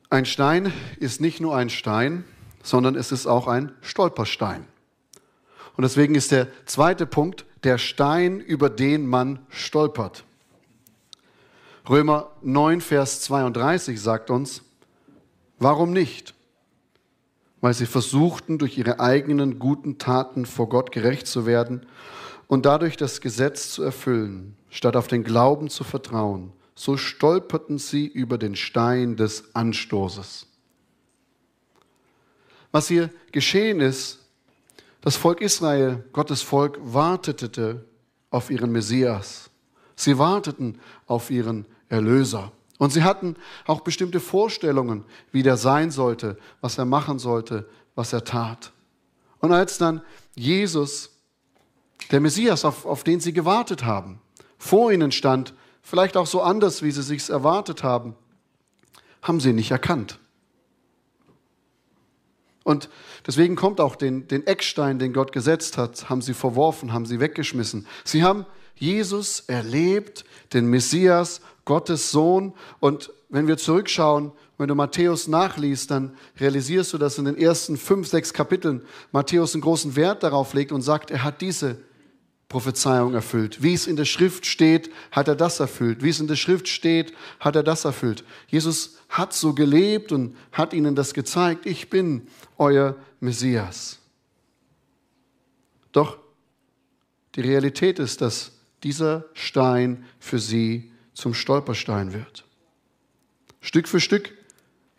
Ein 0.09 0.25
Stein 0.25 0.73
ist 0.99 1.21
nicht 1.21 1.39
nur 1.39 1.55
ein 1.55 1.69
Stein, 1.69 2.25
sondern 2.61 2.95
es 2.95 3.13
ist 3.13 3.25
auch 3.25 3.47
ein 3.47 3.71
Stolperstein. 3.79 4.67
Und 5.77 5.83
deswegen 5.83 6.15
ist 6.15 6.31
der 6.31 6.49
zweite 6.65 7.05
Punkt 7.05 7.45
der 7.63 7.77
Stein, 7.77 8.41
über 8.41 8.69
den 8.69 9.07
man 9.07 9.39
stolpert. 9.47 10.25
Römer 11.87 12.31
9, 12.41 12.81
Vers 12.81 13.21
32 13.21 14.01
sagt 14.01 14.29
uns, 14.29 14.63
Warum 15.59 15.91
nicht? 15.91 16.33
Weil 17.61 17.73
sie 17.73 17.85
versuchten, 17.85 18.57
durch 18.57 18.77
ihre 18.77 18.99
eigenen 18.99 19.59
guten 19.59 19.97
Taten 19.97 20.45
vor 20.45 20.69
Gott 20.69 20.91
gerecht 20.91 21.27
zu 21.27 21.45
werden 21.45 21.85
und 22.47 22.65
dadurch 22.65 22.97
das 22.97 23.21
Gesetz 23.21 23.71
zu 23.71 23.83
erfüllen, 23.83 24.55
statt 24.69 24.95
auf 24.95 25.07
den 25.07 25.23
Glauben 25.23 25.69
zu 25.69 25.83
vertrauen. 25.83 26.53
So 26.75 26.95
stolperten 26.95 27.79
sie 27.79 28.05
über 28.05 28.37
den 28.37 28.55
Stein 28.55 29.15
des 29.15 29.55
Anstoßes. 29.55 30.45
Was 32.71 32.87
hier 32.87 33.09
geschehen 33.31 33.81
ist, 33.81 34.19
das 35.01 35.15
Volk 35.15 35.41
Israel, 35.41 36.03
Gottes 36.13 36.41
Volk, 36.41 36.77
wartete 36.81 37.85
auf 38.29 38.51
ihren 38.51 38.71
Messias. 38.71 39.49
Sie 39.95 40.17
warteten 40.19 40.79
auf 41.07 41.31
ihren 41.31 41.65
Erlöser. 41.89 42.51
Und 42.77 42.91
sie 42.91 43.03
hatten 43.03 43.35
auch 43.65 43.81
bestimmte 43.81 44.19
Vorstellungen, 44.19 45.03
wie 45.31 45.43
der 45.43 45.57
sein 45.57 45.89
sollte, 45.91 46.37
was 46.61 46.77
er 46.77 46.85
machen 46.85 47.19
sollte, 47.19 47.67
was 47.95 48.13
er 48.13 48.23
tat. 48.23 48.71
Und 49.39 49.51
als 49.51 49.77
dann 49.77 50.01
Jesus, 50.35 51.09
der 52.11 52.19
Messias, 52.19 52.65
auf, 52.65 52.85
auf 52.85 53.03
den 53.03 53.19
sie 53.19 53.33
gewartet 53.33 53.83
haben, 53.83 54.19
vor 54.57 54.91
ihnen 54.91 55.11
stand, 55.11 55.53
vielleicht 55.81 56.17
auch 56.17 56.27
so 56.27 56.41
anders, 56.41 56.83
wie 56.83 56.91
sie 56.91 57.03
sich 57.03 57.29
erwartet 57.29 57.83
haben, 57.83 58.15
haben 59.21 59.39
sie 59.39 59.49
ihn 59.49 59.55
nicht 59.55 59.71
erkannt. 59.71 60.19
Und 62.63 62.89
deswegen 63.25 63.55
kommt 63.55 63.79
auch 63.79 63.95
den, 63.95 64.27
den 64.27 64.45
Eckstein, 64.45 64.99
den 64.99 65.13
Gott 65.13 65.31
gesetzt 65.31 65.77
hat, 65.77 66.09
haben 66.09 66.21
sie 66.21 66.33
verworfen, 66.33 66.91
haben 66.91 67.05
sie 67.05 67.21
weggeschmissen. 67.21 67.87
Sie 68.03 68.23
haben 68.23 68.45
Jesus 68.79 69.41
erlebt, 69.47 70.25
den 70.53 70.67
Messias, 70.67 71.41
Gottes 71.65 72.11
Sohn. 72.11 72.53
Und 72.79 73.11
wenn 73.29 73.47
wir 73.47 73.57
zurückschauen, 73.57 74.31
wenn 74.57 74.67
du 74.67 74.75
Matthäus 74.75 75.27
nachliest, 75.27 75.91
dann 75.91 76.15
realisierst 76.39 76.93
du, 76.93 76.97
dass 76.97 77.17
in 77.17 77.25
den 77.25 77.37
ersten 77.37 77.77
fünf, 77.77 78.07
sechs 78.07 78.33
Kapiteln 78.33 78.81
Matthäus 79.11 79.53
einen 79.53 79.61
großen 79.61 79.95
Wert 79.95 80.23
darauf 80.23 80.53
legt 80.53 80.71
und 80.71 80.81
sagt, 80.81 81.11
er 81.11 81.23
hat 81.23 81.41
diese 81.41 81.77
Prophezeiung 82.49 83.13
erfüllt. 83.13 83.61
Wie 83.61 83.73
es 83.73 83.87
in 83.87 83.97
der 83.97 84.05
Schrift 84.05 84.45
steht, 84.45 84.89
hat 85.11 85.27
er 85.27 85.35
das 85.35 85.59
erfüllt. 85.59 86.01
Wie 86.01 86.09
es 86.09 86.19
in 86.19 86.27
der 86.27 86.37
Schrift 86.37 86.67
steht, 86.69 87.13
hat 87.39 87.55
er 87.55 87.63
das 87.63 87.85
erfüllt. 87.85 88.23
Jesus 88.47 88.97
hat 89.09 89.33
so 89.33 89.53
gelebt 89.53 90.11
und 90.11 90.35
hat 90.51 90.73
ihnen 90.73 90.95
das 90.95 91.13
gezeigt. 91.13 91.65
Ich 91.65 91.89
bin 91.89 92.27
euer 92.57 92.95
Messias. 93.19 93.99
Doch 95.91 96.17
die 97.35 97.41
Realität 97.41 97.99
ist, 97.99 98.21
dass 98.21 98.53
dieser 98.83 99.25
Stein 99.33 100.05
für 100.19 100.39
sie 100.39 100.91
zum 101.13 101.33
Stolperstein 101.33 102.13
wird. 102.13 102.45
Stück 103.61 103.87
für 103.87 103.99
Stück 103.99 104.37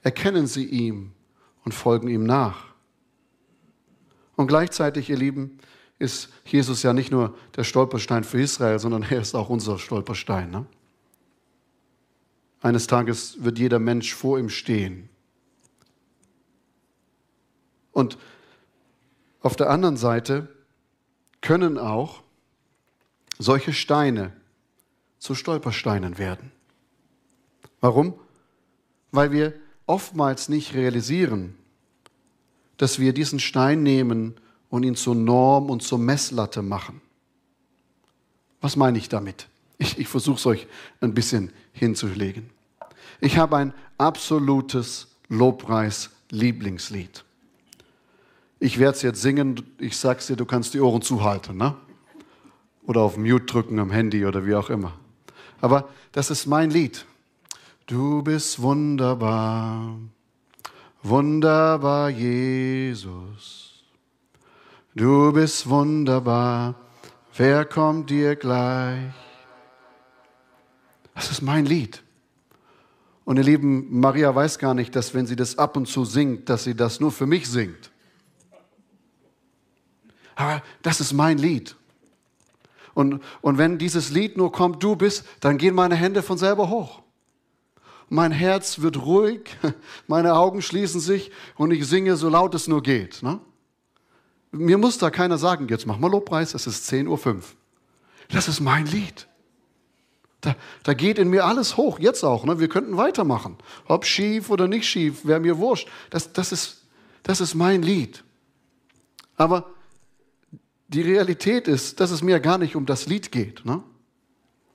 erkennen 0.02 0.46
sie 0.46 0.64
ihm 0.64 1.12
und 1.64 1.72
folgen 1.72 2.08
ihm 2.08 2.24
nach. 2.24 2.66
Und 4.36 4.46
gleichzeitig, 4.46 5.10
ihr 5.10 5.16
Lieben, 5.16 5.58
ist 5.98 6.28
Jesus 6.44 6.82
ja 6.82 6.92
nicht 6.92 7.10
nur 7.10 7.36
der 7.56 7.64
Stolperstein 7.64 8.24
für 8.24 8.40
Israel, 8.40 8.78
sondern 8.78 9.02
er 9.02 9.20
ist 9.20 9.34
auch 9.34 9.48
unser 9.48 9.78
Stolperstein. 9.78 10.50
Ne? 10.50 10.66
Eines 12.60 12.86
Tages 12.86 13.42
wird 13.42 13.58
jeder 13.58 13.78
Mensch 13.78 14.14
vor 14.14 14.38
ihm 14.38 14.48
stehen. 14.48 15.08
Und 17.92 18.16
auf 19.40 19.56
der 19.56 19.70
anderen 19.70 19.96
Seite 19.96 20.48
können 21.40 21.78
auch 21.78 22.22
solche 23.38 23.72
Steine 23.72 24.32
zu 25.18 25.34
Stolpersteinen 25.34 26.18
werden. 26.18 26.52
Warum? 27.80 28.14
Weil 29.10 29.32
wir 29.32 29.54
oftmals 29.86 30.48
nicht 30.48 30.74
realisieren, 30.74 31.56
dass 32.76 32.98
wir 32.98 33.12
diesen 33.12 33.40
Stein 33.40 33.82
nehmen 33.82 34.34
und 34.68 34.82
ihn 34.82 34.96
zur 34.96 35.14
Norm 35.14 35.70
und 35.70 35.82
zur 35.82 35.98
Messlatte 35.98 36.62
machen. 36.62 37.00
Was 38.60 38.76
meine 38.76 38.98
ich 38.98 39.08
damit? 39.08 39.48
Ich, 39.78 39.98
ich 39.98 40.08
versuche 40.08 40.36
es 40.36 40.46
euch 40.46 40.66
ein 41.00 41.14
bisschen 41.14 41.52
hinzulegen. 41.72 42.50
Ich 43.20 43.38
habe 43.38 43.56
ein 43.56 43.74
absolutes 43.96 45.08
Lobpreis-Lieblingslied. 45.28 47.24
Ich 48.60 48.78
werde 48.78 48.96
es 48.96 49.02
jetzt 49.02 49.22
singen, 49.22 49.62
ich 49.78 49.96
sag's 49.96 50.26
dir, 50.26 50.36
du 50.36 50.44
kannst 50.44 50.74
die 50.74 50.80
Ohren 50.80 51.02
zuhalten, 51.02 51.56
ne? 51.56 51.76
Oder 52.88 53.02
auf 53.02 53.18
Mute 53.18 53.44
drücken 53.44 53.78
am 53.80 53.90
Handy 53.90 54.24
oder 54.24 54.46
wie 54.46 54.54
auch 54.54 54.70
immer. 54.70 54.94
Aber 55.60 55.90
das 56.12 56.30
ist 56.30 56.46
mein 56.46 56.70
Lied. 56.70 57.04
Du 57.84 58.22
bist 58.22 58.62
wunderbar, 58.62 59.98
wunderbar, 61.02 62.08
Jesus. 62.08 63.84
Du 64.94 65.32
bist 65.34 65.68
wunderbar, 65.68 66.76
wer 67.36 67.66
kommt 67.66 68.08
dir 68.08 68.36
gleich? 68.36 69.12
Das 71.14 71.30
ist 71.30 71.42
mein 71.42 71.66
Lied. 71.66 72.02
Und 73.26 73.36
ihr 73.36 73.44
Lieben, 73.44 74.00
Maria 74.00 74.34
weiß 74.34 74.58
gar 74.58 74.72
nicht, 74.72 74.96
dass 74.96 75.12
wenn 75.12 75.26
sie 75.26 75.36
das 75.36 75.58
ab 75.58 75.76
und 75.76 75.88
zu 75.88 76.06
singt, 76.06 76.48
dass 76.48 76.64
sie 76.64 76.74
das 76.74 77.00
nur 77.00 77.12
für 77.12 77.26
mich 77.26 77.50
singt. 77.50 77.90
Aber 80.34 80.62
das 80.80 81.02
ist 81.02 81.12
mein 81.12 81.36
Lied. 81.36 81.76
Und, 82.98 83.22
und 83.42 83.58
wenn 83.58 83.78
dieses 83.78 84.10
Lied 84.10 84.36
nur 84.36 84.50
kommt, 84.50 84.82
du 84.82 84.96
bist, 84.96 85.24
dann 85.38 85.56
gehen 85.56 85.72
meine 85.72 85.94
Hände 85.94 86.20
von 86.20 86.36
selber 86.36 86.68
hoch. 86.68 87.00
Mein 88.08 88.32
Herz 88.32 88.80
wird 88.80 89.00
ruhig, 89.00 89.56
meine 90.08 90.34
Augen 90.34 90.62
schließen 90.62 91.00
sich 91.00 91.30
und 91.54 91.70
ich 91.70 91.86
singe 91.86 92.16
so 92.16 92.28
laut 92.28 92.56
es 92.56 92.66
nur 92.66 92.82
geht. 92.82 93.22
Ne? 93.22 93.38
Mir 94.50 94.78
muss 94.78 94.98
da 94.98 95.10
keiner 95.10 95.38
sagen, 95.38 95.68
jetzt 95.68 95.86
mach 95.86 95.98
mal 95.98 96.10
Lobpreis, 96.10 96.54
es 96.54 96.66
ist 96.66 96.90
10.05 96.90 97.06
Uhr. 97.36 97.42
Das 98.30 98.48
ist 98.48 98.58
mein 98.58 98.86
Lied. 98.86 99.28
Da, 100.40 100.56
da 100.82 100.92
geht 100.92 101.20
in 101.20 101.30
mir 101.30 101.44
alles 101.44 101.76
hoch, 101.76 102.00
jetzt 102.00 102.24
auch. 102.24 102.44
Ne? 102.44 102.58
Wir 102.58 102.68
könnten 102.68 102.96
weitermachen. 102.96 103.58
Ob 103.86 104.06
schief 104.06 104.50
oder 104.50 104.66
nicht 104.66 104.88
schief, 104.88 105.24
wäre 105.24 105.38
mir 105.38 105.58
wurscht. 105.58 105.88
Das, 106.10 106.32
das, 106.32 106.50
ist, 106.50 106.82
das 107.22 107.40
ist 107.40 107.54
mein 107.54 107.82
Lied. 107.82 108.24
Aber 109.36 109.70
die 110.88 111.02
Realität 111.02 111.68
ist, 111.68 112.00
dass 112.00 112.10
es 112.10 112.22
mir 112.22 112.40
gar 112.40 112.58
nicht 112.58 112.74
um 112.74 112.86
das 112.86 113.06
Lied 113.06 113.30
geht. 113.30 113.64
Ne? 113.64 113.82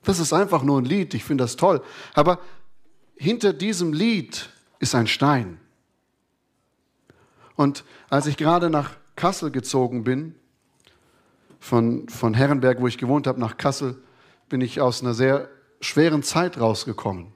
Das 0.03 0.19
ist 0.19 0.31
einfach 0.31 0.63
nur 0.63 0.79
ein 0.79 0.85
Lied, 0.85 1.13
ich 1.13 1.23
finde 1.23 1.43
das 1.43 1.55
toll. 1.55 1.81
Aber 2.13 2.39
hinter 3.15 3.53
diesem 3.53 3.93
Lied 3.93 4.49
ist 4.79 4.95
ein 4.95 5.07
Stein. 5.07 5.59
Und 7.55 7.83
als 8.09 8.27
ich 8.27 8.37
gerade 8.37 8.69
nach 8.69 8.91
Kassel 9.15 9.51
gezogen 9.51 10.03
bin, 10.03 10.35
von, 11.59 12.09
von 12.09 12.33
Herrenberg, 12.33 12.81
wo 12.81 12.87
ich 12.87 12.97
gewohnt 12.97 13.25
habe, 13.25 13.39
nach 13.39 13.57
Kassel, 13.57 13.95
bin 14.49 14.59
ich 14.61 14.81
aus 14.81 15.01
einer 15.01 15.13
sehr 15.13 15.49
schweren 15.79 16.21
Zeit 16.21 16.59
rausgekommen. 16.59 17.27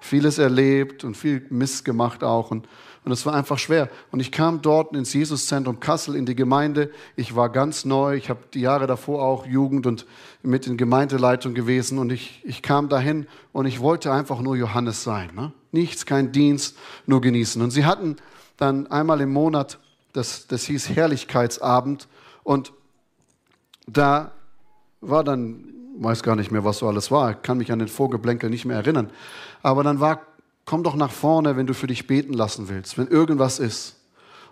Vieles 0.00 0.38
erlebt 0.38 1.02
und 1.02 1.16
viel 1.16 1.46
Mist 1.50 1.84
gemacht 1.84 2.22
auch. 2.22 2.50
Und, 2.50 2.68
und 3.04 3.12
es 3.12 3.24
war 3.24 3.34
einfach 3.34 3.58
schwer. 3.58 3.88
Und 4.10 4.20
ich 4.20 4.30
kam 4.30 4.60
dort 4.60 4.94
ins 4.94 5.14
Jesuszentrum 5.14 5.80
Kassel 5.80 6.14
in 6.14 6.26
die 6.26 6.34
Gemeinde. 6.34 6.90
Ich 7.16 7.34
war 7.34 7.48
ganz 7.48 7.86
neu. 7.86 8.14
Ich 8.14 8.28
habe 8.28 8.40
die 8.52 8.60
Jahre 8.60 8.86
davor 8.86 9.22
auch 9.22 9.46
Jugend 9.46 9.86
und 9.86 10.06
mit 10.42 10.66
in 10.66 10.76
Gemeindeleitung 10.76 11.54
gewesen. 11.54 11.98
Und 11.98 12.12
ich, 12.12 12.42
ich 12.44 12.62
kam 12.62 12.90
dahin 12.90 13.26
und 13.52 13.64
ich 13.64 13.80
wollte 13.80 14.12
einfach 14.12 14.40
nur 14.40 14.54
Johannes 14.54 15.02
sein. 15.02 15.30
Ne? 15.34 15.52
Nichts, 15.72 16.04
kein 16.04 16.32
Dienst, 16.32 16.76
nur 17.06 17.22
genießen. 17.22 17.62
Und 17.62 17.70
sie 17.70 17.86
hatten 17.86 18.16
dann 18.58 18.86
einmal 18.88 19.22
im 19.22 19.32
Monat, 19.32 19.78
das, 20.12 20.46
das 20.46 20.64
hieß 20.64 20.90
Herrlichkeitsabend. 20.90 22.06
Und 22.42 22.72
da 23.86 24.32
war 25.00 25.24
dann 25.24 25.70
weiß 26.00 26.22
gar 26.22 26.34
nicht 26.34 26.50
mehr, 26.50 26.64
was 26.64 26.78
so 26.78 26.88
alles 26.88 27.10
war. 27.10 27.32
Ich 27.32 27.42
kann 27.42 27.58
mich 27.58 27.70
an 27.72 27.78
den 27.78 27.88
Vorgeblänkel 27.88 28.48
nicht 28.48 28.64
mehr 28.64 28.76
erinnern. 28.76 29.10
Aber 29.62 29.84
dann 29.84 30.00
war, 30.00 30.22
komm 30.70 30.84
doch 30.84 30.94
nach 30.94 31.10
vorne, 31.10 31.56
wenn 31.56 31.66
du 31.66 31.74
für 31.74 31.88
dich 31.88 32.06
beten 32.06 32.32
lassen 32.32 32.68
willst, 32.68 32.96
wenn 32.96 33.08
irgendwas 33.08 33.58
ist. 33.58 33.96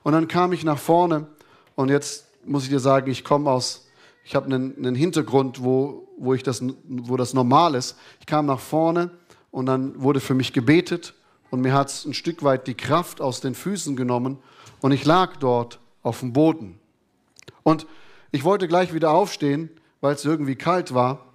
Und 0.03 0.15
dann 0.15 0.27
kam 0.27 0.53
ich 0.53 0.65
nach 0.65 0.81
vorne 0.81 1.29
und 1.77 1.91
jetzt 1.91 2.27
muss 2.45 2.65
ich 2.65 2.71
dir 2.71 2.81
sagen, 2.81 3.09
ich 3.09 3.23
komme 3.23 3.49
aus, 3.49 3.87
ich 4.25 4.35
habe 4.35 4.47
einen, 4.47 4.77
einen, 4.79 4.97
Hintergrund, 4.97 5.63
wo, 5.63 6.09
wo, 6.19 6.35
ich 6.35 6.43
das, 6.43 6.61
wo 6.89 7.17
das 7.17 7.35
normal 7.35 7.77
ist. 7.77 7.97
Ich 8.19 8.27
kam 8.27 8.47
nach 8.47 8.59
vorne 8.59 9.13
und 9.53 9.67
dann 9.67 10.03
wurde 10.03 10.19
für 10.19 10.35
mich 10.35 10.53
gebetet 10.53 11.15
und 11.51 11.61
mir 11.61 11.73
hat 11.73 11.91
es 11.91 12.05
ein 12.05 12.15
Stück 12.15 12.43
weit 12.43 12.67
die 12.67 12.75
Kraft 12.75 13.21
aus 13.21 13.41
den 13.41 13.55
Füßen 13.55 13.95
genommen 13.95 14.39
und 14.81 14.91
ich 14.91 15.05
lag 15.05 15.37
dort 15.37 15.79
auf 16.03 16.19
dem 16.19 16.33
Boden. 16.33 16.81
Und 17.63 17.87
ich 18.33 18.43
wollte 18.43 18.67
gleich 18.67 18.93
wieder 18.93 19.13
aufstehen, 19.13 19.71
weil 20.01 20.17
es 20.17 20.25
irgendwie 20.25 20.57
kalt 20.57 20.93
war. 20.93 21.27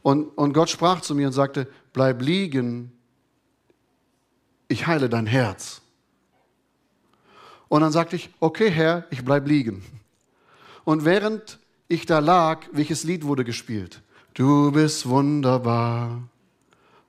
Und, 0.00 0.28
und 0.38 0.54
Gott 0.54 0.70
sprach 0.70 1.02
zu 1.02 1.14
mir 1.14 1.26
und 1.26 1.34
sagte, 1.34 1.68
bleib 1.92 2.22
liegen, 2.22 2.92
ich 4.70 4.86
heile 4.86 5.08
dein 5.08 5.26
Herz. 5.26 5.82
Und 7.68 7.82
dann 7.82 7.92
sagte 7.92 8.16
ich, 8.16 8.30
okay 8.40 8.70
Herr, 8.70 9.06
ich 9.10 9.24
bleib 9.24 9.46
liegen. 9.46 9.82
Und 10.84 11.04
während 11.04 11.58
ich 11.88 12.06
da 12.06 12.20
lag, 12.20 12.66
welches 12.72 13.04
Lied 13.04 13.24
wurde 13.24 13.44
gespielt? 13.44 14.00
Du 14.34 14.70
bist 14.72 15.08
wunderbar, 15.08 16.22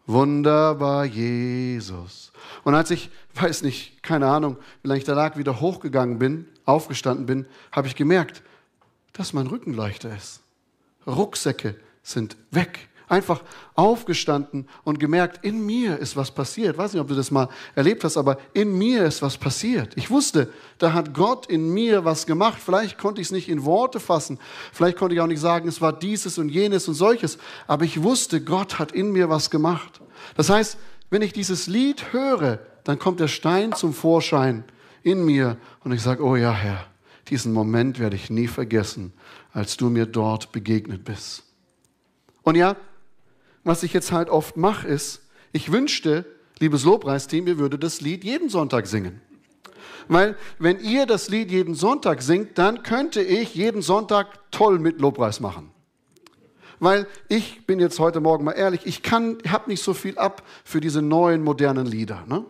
wunderbar 0.07 1.05
Jesus. 1.05 2.31
Und 2.63 2.75
als 2.75 2.91
ich, 2.91 3.09
weiß 3.35 3.61
nicht, 3.61 4.01
keine 4.03 4.27
Ahnung, 4.27 4.57
wie 4.81 4.87
lange 4.87 4.99
ich 4.99 5.05
da 5.05 5.13
lag, 5.13 5.37
wieder 5.37 5.61
hochgegangen 5.61 6.19
bin, 6.19 6.47
aufgestanden 6.65 7.25
bin, 7.25 7.45
habe 7.71 7.87
ich 7.87 7.95
gemerkt, 7.95 8.41
dass 9.13 9.33
mein 9.33 9.47
Rücken 9.47 9.73
leichter 9.73 10.15
ist. 10.15 10.41
Rucksäcke 11.05 11.75
sind 12.03 12.37
weg. 12.49 12.89
Einfach 13.11 13.41
aufgestanden 13.75 14.69
und 14.85 14.97
gemerkt, 14.97 15.43
in 15.43 15.65
mir 15.65 15.99
ist 15.99 16.15
was 16.15 16.31
passiert. 16.31 16.75
Ich 16.75 16.77
weiß 16.77 16.93
nicht, 16.93 17.01
ob 17.01 17.09
du 17.09 17.13
das 17.13 17.29
mal 17.29 17.49
erlebt 17.75 18.05
hast, 18.05 18.15
aber 18.15 18.37
in 18.53 18.77
mir 18.77 19.03
ist 19.03 19.21
was 19.21 19.37
passiert. 19.37 19.91
Ich 19.97 20.09
wusste, 20.09 20.53
da 20.77 20.93
hat 20.93 21.13
Gott 21.13 21.45
in 21.47 21.73
mir 21.73 22.05
was 22.05 22.25
gemacht. 22.25 22.61
Vielleicht 22.63 22.97
konnte 22.97 23.19
ich 23.19 23.27
es 23.27 23.31
nicht 23.33 23.49
in 23.49 23.65
Worte 23.65 23.99
fassen. 23.99 24.39
Vielleicht 24.71 24.97
konnte 24.97 25.13
ich 25.13 25.19
auch 25.19 25.27
nicht 25.27 25.41
sagen, 25.41 25.67
es 25.67 25.81
war 25.81 25.91
dieses 25.91 26.37
und 26.37 26.47
jenes 26.47 26.87
und 26.87 26.93
solches. 26.93 27.37
Aber 27.67 27.83
ich 27.83 28.01
wusste, 28.01 28.39
Gott 28.39 28.79
hat 28.79 28.93
in 28.93 29.11
mir 29.11 29.27
was 29.27 29.49
gemacht. 29.49 29.99
Das 30.37 30.49
heißt, 30.49 30.77
wenn 31.09 31.21
ich 31.21 31.33
dieses 31.33 31.67
Lied 31.67 32.13
höre, 32.13 32.59
dann 32.85 32.97
kommt 32.97 33.19
der 33.19 33.27
Stein 33.27 33.73
zum 33.73 33.93
Vorschein 33.93 34.63
in 35.03 35.25
mir 35.25 35.57
und 35.83 35.91
ich 35.91 36.01
sage, 36.01 36.23
oh 36.23 36.37
ja, 36.37 36.53
Herr, 36.53 36.85
diesen 37.27 37.51
Moment 37.51 37.99
werde 37.99 38.15
ich 38.15 38.29
nie 38.29 38.47
vergessen, 38.47 39.11
als 39.51 39.75
du 39.75 39.89
mir 39.89 40.05
dort 40.05 40.53
begegnet 40.53 41.03
bist. 41.03 41.43
Und 42.43 42.55
ja, 42.55 42.77
was 43.63 43.83
ich 43.83 43.93
jetzt 43.93 44.11
halt 44.11 44.29
oft 44.29 44.57
mache, 44.57 44.87
ist, 44.87 45.21
ich 45.51 45.71
wünschte, 45.71 46.25
liebes 46.59 46.83
Lobpreisteam, 46.83 47.47
ihr 47.47 47.57
würdet 47.57 47.83
das 47.83 48.01
Lied 48.01 48.23
jeden 48.23 48.49
Sonntag 48.49 48.87
singen. 48.87 49.21
Weil 50.07 50.35
wenn 50.59 50.79
ihr 50.79 51.05
das 51.05 51.29
Lied 51.29 51.51
jeden 51.51 51.75
Sonntag 51.75 52.21
singt, 52.21 52.57
dann 52.57 52.83
könnte 52.83 53.21
ich 53.21 53.55
jeden 53.55 53.81
Sonntag 53.81 54.51
toll 54.51 54.79
mit 54.79 54.99
Lobpreis 54.99 55.39
machen. 55.39 55.71
Weil 56.79 57.07
ich 57.27 57.67
bin 57.67 57.79
jetzt 57.79 57.99
heute 57.99 58.19
Morgen 58.19 58.43
mal 58.43 58.53
ehrlich, 58.53 58.81
ich 58.85 59.03
kann, 59.03 59.37
habe 59.47 59.69
nicht 59.69 59.83
so 59.83 59.93
viel 59.93 60.17
ab 60.17 60.43
für 60.63 60.81
diese 60.81 61.01
neuen 61.01 61.43
modernen 61.43 61.85
Lieder. 61.85 62.25
Ne? 62.27 62.43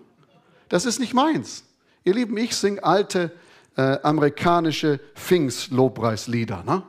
Das 0.69 0.85
ist 0.85 0.99
nicht 0.99 1.13
meins. 1.13 1.65
Ihr 2.05 2.13
Lieben, 2.13 2.37
ich 2.37 2.55
singe 2.55 2.83
alte 2.83 3.31
äh, 3.75 3.97
amerikanische 4.03 4.99
Pfingst-Lobpreislieder. 5.15 6.63
Ne? 6.63 6.83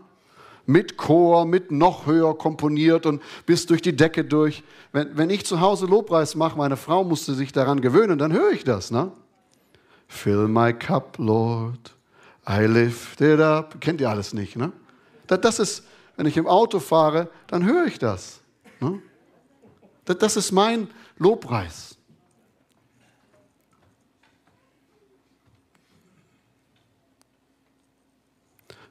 Mit 0.66 0.96
Chor, 0.96 1.44
mit 1.44 1.70
noch 1.70 2.06
höher 2.06 2.36
komponiert 2.36 3.06
und 3.06 3.22
bis 3.46 3.66
durch 3.66 3.82
die 3.82 3.96
Decke 3.96 4.24
durch. 4.24 4.62
Wenn, 4.92 5.16
wenn 5.16 5.30
ich 5.30 5.44
zu 5.44 5.60
Hause 5.60 5.86
Lobpreis 5.86 6.34
mache, 6.34 6.56
meine 6.56 6.76
Frau 6.76 7.04
musste 7.04 7.34
sich 7.34 7.52
daran 7.52 7.80
gewöhnen, 7.80 8.18
dann 8.18 8.32
höre 8.32 8.50
ich 8.50 8.64
das. 8.64 8.90
Ne? 8.90 9.10
Fill 10.08 10.48
my 10.48 10.72
cup, 10.72 11.16
Lord, 11.18 11.94
I 12.48 12.66
lift 12.66 13.20
it 13.20 13.40
up. 13.40 13.80
Kennt 13.80 14.00
ihr 14.00 14.10
alles 14.10 14.32
nicht, 14.34 14.56
ne? 14.56 14.72
Das 15.26 15.58
ist, 15.58 15.84
wenn 16.16 16.26
ich 16.26 16.36
im 16.36 16.46
Auto 16.46 16.78
fahre, 16.78 17.28
dann 17.46 17.64
höre 17.64 17.86
ich 17.86 17.98
das. 17.98 18.40
Ne? 18.80 19.00
Das 20.04 20.36
ist 20.36 20.52
mein 20.52 20.88
Lobpreis. 21.16 21.96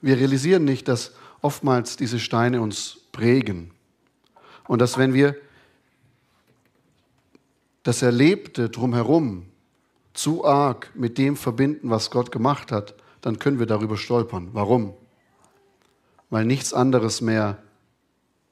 Wir 0.01 0.17
realisieren 0.17 0.63
nicht, 0.63 0.87
dass 0.87 1.13
oftmals 1.41 1.97
diese 1.97 2.19
Steine 2.19 2.61
uns 2.61 2.99
prägen. 3.11 3.71
Und 4.67 4.79
dass 4.79 4.97
wenn 4.97 5.13
wir 5.13 5.35
das 7.83 8.01
Erlebte 8.01 8.69
drumherum 8.69 9.47
zu 10.13 10.45
arg 10.45 10.91
mit 10.93 11.17
dem 11.17 11.35
verbinden, 11.35 11.89
was 11.89 12.11
Gott 12.11 12.31
gemacht 12.31 12.71
hat, 12.71 12.95
dann 13.21 13.39
können 13.39 13.59
wir 13.59 13.65
darüber 13.65 13.97
stolpern. 13.97 14.49
Warum? 14.53 14.93
Weil 16.29 16.45
nichts 16.45 16.73
anderes 16.73 17.21
mehr 17.21 17.57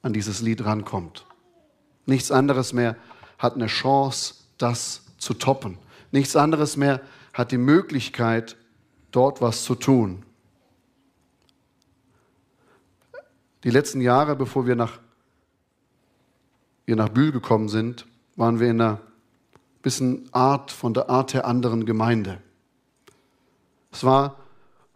an 0.02 0.12
dieses 0.12 0.40
Lied 0.40 0.64
rankommt. 0.64 1.26
Nichts 2.06 2.30
anderes 2.30 2.72
mehr 2.72 2.96
hat 3.38 3.54
eine 3.54 3.66
Chance, 3.66 4.34
das 4.58 5.02
zu 5.18 5.34
toppen. 5.34 5.78
Nichts 6.12 6.36
anderes 6.36 6.76
mehr 6.76 7.00
hat 7.32 7.52
die 7.52 7.58
Möglichkeit, 7.58 8.56
dort 9.12 9.40
was 9.40 9.64
zu 9.64 9.74
tun. 9.74 10.24
Die 13.64 13.70
letzten 13.70 14.00
Jahre, 14.00 14.36
bevor 14.36 14.66
wir 14.66 14.74
nach, 14.74 14.98
wir 16.86 16.96
nach 16.96 17.10
Bühl 17.10 17.30
gekommen 17.30 17.68
sind, 17.68 18.06
waren 18.36 18.58
wir 18.58 18.70
in 18.70 18.80
einer 18.80 19.00
bisschen 19.82 20.28
Art, 20.32 20.70
von 20.70 20.94
der 20.94 21.10
Art 21.10 21.34
der 21.34 21.46
anderen 21.46 21.84
Gemeinde. 21.84 22.40
Es 23.92 24.04
war, 24.04 24.36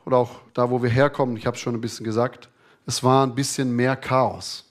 oder 0.04 0.18
auch 0.18 0.40
da, 0.54 0.70
wo 0.70 0.82
wir 0.82 0.90
herkommen, 0.90 1.36
ich 1.36 1.46
habe 1.46 1.56
es 1.56 1.60
schon 1.60 1.74
ein 1.74 1.80
bisschen 1.80 2.04
gesagt, 2.04 2.48
es 2.86 3.02
war 3.02 3.26
ein 3.26 3.34
bisschen 3.34 3.74
mehr 3.74 3.96
Chaos. 3.96 4.64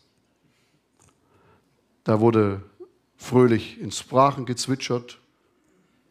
Da 2.04 2.20
wurde 2.20 2.62
fröhlich 3.18 3.80
in 3.80 3.92
Sprachen 3.92 4.46
gezwitschert, 4.46 5.20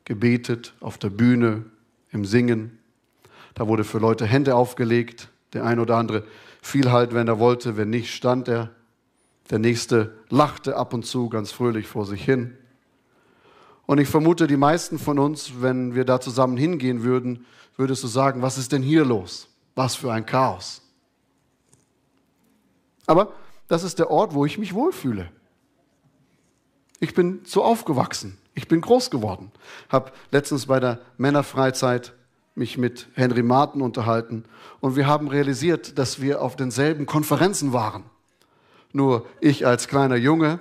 gebetet, 0.04 0.74
auf 0.80 0.98
der 0.98 1.10
Bühne, 1.10 1.64
im 2.10 2.24
Singen. 2.24 2.78
Da 3.54 3.68
wurde 3.68 3.84
für 3.84 3.98
Leute 3.98 4.26
Hände 4.26 4.54
aufgelegt. 4.54 5.28
Der 5.52 5.64
ein 5.64 5.78
oder 5.78 5.96
andere 5.96 6.24
fiel 6.62 6.90
halt, 6.90 7.12
wenn 7.12 7.28
er 7.28 7.38
wollte, 7.38 7.76
wenn 7.76 7.90
nicht, 7.90 8.14
stand 8.14 8.48
er. 8.48 8.70
Der 9.50 9.58
nächste 9.58 10.14
lachte 10.30 10.76
ab 10.76 10.94
und 10.94 11.04
zu 11.04 11.28
ganz 11.28 11.52
fröhlich 11.52 11.86
vor 11.86 12.06
sich 12.06 12.24
hin. 12.24 12.56
Und 13.84 13.98
ich 13.98 14.08
vermute, 14.08 14.46
die 14.46 14.56
meisten 14.56 14.98
von 14.98 15.18
uns, 15.18 15.60
wenn 15.60 15.94
wir 15.94 16.06
da 16.06 16.20
zusammen 16.20 16.56
hingehen 16.56 17.02
würden, 17.02 17.44
würdest 17.76 18.02
du 18.02 18.06
sagen, 18.06 18.40
was 18.40 18.56
ist 18.56 18.72
denn 18.72 18.82
hier 18.82 19.04
los? 19.04 19.48
Was 19.74 19.96
für 19.96 20.12
ein 20.12 20.24
Chaos. 20.24 20.80
Aber 23.06 23.32
das 23.68 23.82
ist 23.82 23.98
der 23.98 24.10
Ort, 24.10 24.32
wo 24.32 24.46
ich 24.46 24.56
mich 24.56 24.72
wohlfühle. 24.72 25.30
Ich 27.00 27.14
bin 27.14 27.40
so 27.44 27.64
aufgewachsen. 27.64 28.38
Ich 28.54 28.68
bin 28.68 28.80
groß 28.80 29.10
geworden. 29.10 29.50
Habe 29.88 30.12
letztens 30.30 30.66
bei 30.66 30.78
der 30.78 31.00
Männerfreizeit 31.16 32.14
mich 32.54 32.78
mit 32.78 33.08
Henry 33.14 33.42
Martin 33.42 33.82
unterhalten 33.82 34.44
und 34.80 34.96
wir 34.96 35.06
haben 35.06 35.28
realisiert, 35.28 35.98
dass 35.98 36.20
wir 36.20 36.42
auf 36.42 36.56
denselben 36.56 37.06
Konferenzen 37.06 37.72
waren. 37.72 38.04
Nur 38.92 39.26
ich 39.40 39.66
als 39.66 39.88
kleiner 39.88 40.16
Junge 40.16 40.60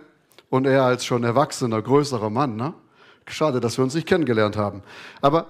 und 0.50 0.66
er 0.66 0.84
als 0.84 1.06
schon 1.06 1.24
erwachsener, 1.24 1.82
größerer 1.82 2.30
Mann. 2.30 2.56
Ne? 2.56 2.74
Schade, 3.28 3.60
dass 3.60 3.78
wir 3.78 3.84
uns 3.84 3.94
nicht 3.94 4.08
kennengelernt 4.08 4.56
haben. 4.56 4.84
Aber 5.22 5.48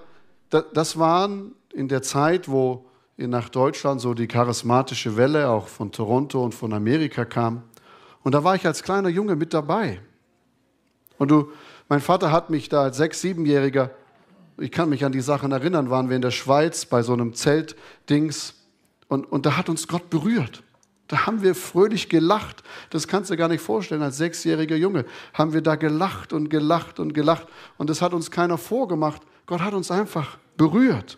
das 0.49 0.97
waren 0.97 1.53
in 1.73 1.87
der 1.87 2.01
Zeit, 2.01 2.49
wo 2.49 2.85
nach 3.17 3.49
Deutschland 3.49 4.01
so 4.01 4.13
die 4.13 4.27
charismatische 4.27 5.15
Welle 5.17 5.49
auch 5.49 5.67
von 5.67 5.91
Toronto 5.91 6.43
und 6.43 6.55
von 6.55 6.73
Amerika 6.73 7.25
kam. 7.25 7.63
Und 8.23 8.33
da 8.33 8.43
war 8.43 8.55
ich 8.55 8.65
als 8.65 8.83
kleiner 8.83 9.09
Junge 9.09 9.35
mit 9.35 9.53
dabei. 9.53 10.01
Und 11.17 11.29
du, 11.29 11.51
mein 11.87 12.01
Vater 12.01 12.31
hat 12.31 12.49
mich 12.49 12.69
da 12.69 12.83
als 12.83 12.97
sechs-, 12.97 13.21
siebenjähriger, 13.21 13.91
ich 14.61 14.71
kann 14.71 14.89
mich 14.89 15.03
an 15.03 15.11
die 15.11 15.21
Sachen 15.21 15.51
erinnern, 15.51 15.89
waren 15.89 16.09
wir 16.09 16.15
in 16.15 16.21
der 16.21 16.31
Schweiz 16.31 16.85
bei 16.85 17.03
so 17.03 17.13
einem 17.13 17.33
Zeltdings 17.33 18.53
und, 19.07 19.31
und 19.31 19.45
da 19.45 19.57
hat 19.57 19.69
uns 19.69 19.87
Gott 19.87 20.09
berührt. 20.09 20.63
Da 21.07 21.25
haben 21.25 21.41
wir 21.41 21.55
fröhlich 21.55 22.07
gelacht. 22.07 22.63
Das 22.89 23.07
kannst 23.07 23.29
du 23.29 23.33
dir 23.33 23.39
gar 23.39 23.49
nicht 23.49 23.61
vorstellen. 23.61 24.01
Als 24.01 24.15
sechsjähriger 24.15 24.77
Junge 24.77 25.03
haben 25.33 25.51
wir 25.51 25.61
da 25.61 25.75
gelacht 25.75 26.31
und 26.31 26.49
gelacht 26.49 27.01
und 27.01 27.13
gelacht. 27.13 27.47
Und 27.77 27.89
das 27.89 28.01
hat 28.01 28.13
uns 28.13 28.31
keiner 28.31 28.57
vorgemacht. 28.57 29.21
Gott 29.45 29.59
hat 29.59 29.73
uns 29.73 29.91
einfach 29.91 30.37
berührt. 30.55 31.17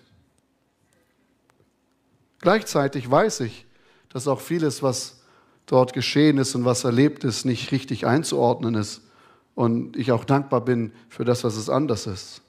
Gleichzeitig 2.40 3.10
weiß 3.10 3.42
ich, 3.42 3.68
dass 4.10 4.28
auch 4.28 4.42
vieles, 4.42 4.82
was 4.82 5.22
dort 5.66 5.94
geschehen 5.94 6.40
ist 6.40 6.56
und 6.56 6.66
was 6.66 6.84
erlebt 6.84 7.24
ist, 7.24 7.46
nicht 7.46 7.72
richtig 7.72 8.08
einzuordnen 8.08 8.76
ist 8.76 9.02
und 9.56 9.96
ich 9.96 10.12
auch 10.12 10.26
dankbar 10.26 10.62
bin 10.62 10.92
für 11.10 11.26
das, 11.26 11.44
was 11.44 11.56
es 11.56 11.70
anders 11.70 12.08
ist. 12.08 12.43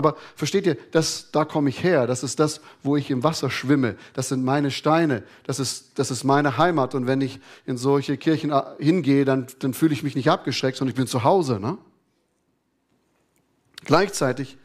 Aber 0.00 0.16
versteht 0.34 0.64
ihr, 0.64 0.78
das, 0.92 1.30
da 1.30 1.44
komme 1.44 1.68
ich 1.68 1.82
her. 1.82 2.06
Das 2.06 2.22
ist 2.22 2.40
das, 2.40 2.62
wo 2.82 2.96
ich 2.96 3.10
im 3.10 3.22
Wasser 3.22 3.50
schwimme. 3.50 3.96
Das 4.14 4.30
sind 4.30 4.42
meine 4.42 4.70
Steine. 4.70 5.24
Das 5.44 5.60
ist, 5.60 5.98
das 5.98 6.10
ist 6.10 6.24
meine 6.24 6.56
Heimat. 6.56 6.94
Und 6.94 7.06
wenn 7.06 7.20
ich 7.20 7.38
in 7.66 7.76
solche 7.76 8.16
Kirchen 8.16 8.50
äh, 8.50 8.62
hingehe, 8.78 9.26
dann, 9.26 9.46
dann 9.58 9.74
fühle 9.74 9.92
ich 9.92 10.02
mich 10.02 10.14
nicht 10.14 10.30
abgeschreckt, 10.30 10.78
sondern 10.78 10.92
ich 10.92 10.96
bin 10.96 11.06
zu 11.06 11.22
Hause. 11.22 11.60
Ne? 11.60 11.76
Gleichzeitig, 13.84 14.56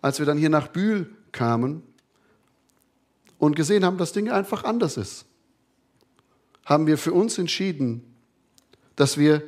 als 0.00 0.20
wir 0.20 0.26
dann 0.26 0.38
hier 0.38 0.48
nach 0.48 0.68
Bühl 0.68 1.10
kamen 1.32 1.82
und 3.38 3.56
gesehen 3.56 3.84
haben, 3.84 3.98
dass 3.98 4.12
Dinge 4.12 4.32
einfach 4.32 4.62
anders 4.62 4.96
ist, 4.96 5.24
haben 6.64 6.86
wir 6.86 6.98
für 6.98 7.12
uns 7.12 7.36
entschieden, 7.36 8.14
dass 8.94 9.18
wir 9.18 9.42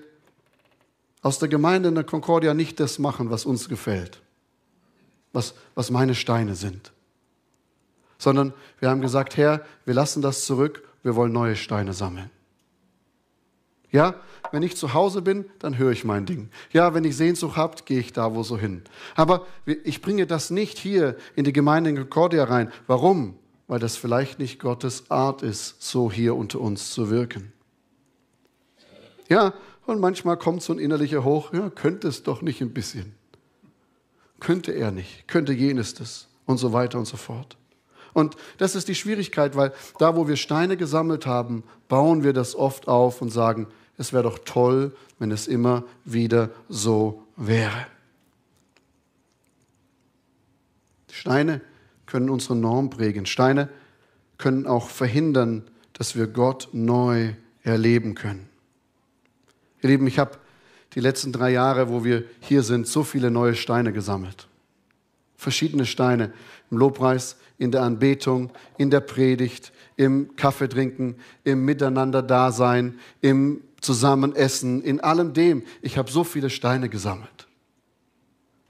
aus 1.22 1.38
der 1.38 1.48
Gemeinde 1.48 1.88
in 1.88 1.94
der 1.94 2.02
Concordia 2.02 2.52
nicht 2.52 2.80
das 2.80 2.98
machen, 2.98 3.30
was 3.30 3.46
uns 3.46 3.68
gefällt, 3.68 4.20
was, 5.34 5.54
was 5.74 5.90
meine 5.90 6.14
Steine 6.14 6.54
sind, 6.54 6.92
sondern 8.16 8.54
wir 8.78 8.88
haben 8.88 9.02
gesagt, 9.02 9.36
Herr, 9.36 9.60
wir 9.84 9.92
lassen 9.92 10.22
das 10.22 10.46
zurück, 10.46 10.82
wir 11.02 11.14
wollen 11.16 11.32
neue 11.32 11.56
Steine 11.56 11.92
sammeln. 11.92 12.30
Ja, 13.90 14.14
wenn 14.50 14.62
ich 14.62 14.76
zu 14.76 14.94
Hause 14.94 15.22
bin, 15.22 15.44
dann 15.58 15.78
höre 15.78 15.92
ich 15.92 16.04
mein 16.04 16.26
Ding. 16.26 16.48
Ja, 16.72 16.94
wenn 16.94 17.04
ich 17.04 17.16
Sehnsucht 17.16 17.56
habe, 17.56 17.76
gehe 17.84 18.00
ich 18.00 18.12
da 18.12 18.34
wo 18.34 18.42
so 18.42 18.58
hin. 18.58 18.82
Aber 19.14 19.46
ich 19.66 20.00
bringe 20.00 20.26
das 20.26 20.50
nicht 20.50 20.78
hier 20.78 21.16
in 21.36 21.44
die 21.44 21.52
Gemeinde 21.52 21.90
in 21.90 21.96
Concordia 21.96 22.44
rein. 22.44 22.72
Warum? 22.86 23.36
Weil 23.68 23.78
das 23.78 23.96
vielleicht 23.96 24.38
nicht 24.38 24.58
Gottes 24.58 25.10
Art 25.10 25.42
ist, 25.42 25.82
so 25.82 26.10
hier 26.10 26.34
unter 26.34 26.60
uns 26.60 26.90
zu 26.90 27.10
wirken. 27.10 27.52
Ja, 29.28 29.54
und 29.86 30.00
manchmal 30.00 30.36
kommt 30.38 30.62
so 30.62 30.72
ein 30.72 30.78
innerlicher 30.78 31.24
Hoch, 31.24 31.52
ja, 31.52 31.70
könnte 31.70 32.08
es 32.08 32.22
doch 32.22 32.42
nicht 32.42 32.60
ein 32.60 32.74
bisschen. 32.74 33.14
Könnte 34.44 34.72
er 34.72 34.90
nicht, 34.90 35.26
könnte 35.26 35.54
jenes 35.54 35.94
das 35.94 36.28
und 36.44 36.58
so 36.58 36.74
weiter 36.74 36.98
und 36.98 37.06
so 37.06 37.16
fort. 37.16 37.56
Und 38.12 38.36
das 38.58 38.74
ist 38.74 38.88
die 38.88 38.94
Schwierigkeit, 38.94 39.56
weil 39.56 39.72
da, 39.98 40.16
wo 40.16 40.28
wir 40.28 40.36
Steine 40.36 40.76
gesammelt 40.76 41.24
haben, 41.24 41.64
bauen 41.88 42.22
wir 42.24 42.34
das 42.34 42.54
oft 42.54 42.86
auf 42.86 43.22
und 43.22 43.30
sagen, 43.30 43.68
es 43.96 44.12
wäre 44.12 44.24
doch 44.24 44.38
toll, 44.44 44.94
wenn 45.18 45.30
es 45.30 45.46
immer 45.46 45.84
wieder 46.04 46.50
so 46.68 47.22
wäre. 47.36 47.86
Steine 51.10 51.62
können 52.04 52.28
unsere 52.28 52.54
Norm 52.54 52.90
prägen. 52.90 53.24
Steine 53.24 53.70
können 54.36 54.66
auch 54.66 54.90
verhindern, 54.90 55.62
dass 55.94 56.16
wir 56.16 56.26
Gott 56.26 56.68
neu 56.72 57.32
erleben 57.62 58.14
können. 58.14 58.46
Ihr 59.80 59.88
Lieben, 59.88 60.06
ich 60.06 60.18
habe 60.18 60.36
die 60.94 61.00
letzten 61.00 61.32
drei 61.32 61.50
Jahre, 61.50 61.88
wo 61.88 62.04
wir 62.04 62.24
hier 62.40 62.62
sind, 62.62 62.86
so 62.86 63.02
viele 63.02 63.30
neue 63.30 63.54
Steine 63.54 63.92
gesammelt. 63.92 64.48
Verschiedene 65.36 65.86
Steine 65.86 66.32
im 66.70 66.78
Lobpreis, 66.78 67.36
in 67.58 67.70
der 67.70 67.82
Anbetung, 67.82 68.50
in 68.78 68.90
der 68.90 69.00
Predigt, 69.00 69.72
im 69.96 70.34
Kaffeetrinken, 70.36 71.16
im 71.44 71.64
Miteinander-Dasein, 71.64 72.98
im 73.20 73.60
Zusammenessen, 73.80 74.82
in 74.82 75.00
allem 75.00 75.32
dem. 75.32 75.62
Ich 75.82 75.98
habe 75.98 76.10
so 76.10 76.24
viele 76.24 76.50
Steine 76.50 76.88
gesammelt. 76.88 77.46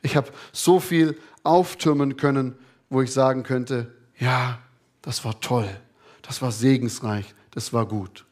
Ich 0.02 0.16
habe 0.16 0.30
so 0.52 0.80
viel 0.80 1.18
auftürmen 1.44 2.16
können, 2.16 2.54
wo 2.90 3.00
ich 3.00 3.12
sagen 3.12 3.42
könnte, 3.42 3.94
ja, 4.18 4.58
das 5.02 5.24
war 5.24 5.40
toll, 5.40 5.68
das 6.22 6.42
war 6.42 6.52
segensreich, 6.52 7.34
das 7.50 7.72
war 7.72 7.87
gut. 7.87 8.24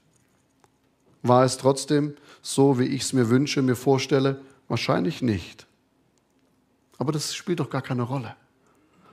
War 1.22 1.44
es 1.44 1.56
trotzdem 1.56 2.14
so, 2.40 2.78
wie 2.78 2.84
ich 2.84 3.02
es 3.02 3.12
mir 3.12 3.30
wünsche, 3.30 3.62
mir 3.62 3.76
vorstelle? 3.76 4.40
Wahrscheinlich 4.68 5.22
nicht. 5.22 5.66
Aber 6.98 7.12
das 7.12 7.34
spielt 7.34 7.60
doch 7.60 7.70
gar 7.70 7.82
keine 7.82 8.02
Rolle. 8.02 8.36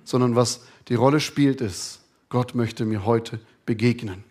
Sondern 0.04 0.36
was 0.36 0.62
die 0.88 0.96
Rolle 0.96 1.20
spielt, 1.20 1.62
ist, 1.62 2.02
Gott 2.30 2.56
möchte 2.56 2.86
mir 2.86 3.06
heute 3.06 3.40
begegnen. 3.66 4.24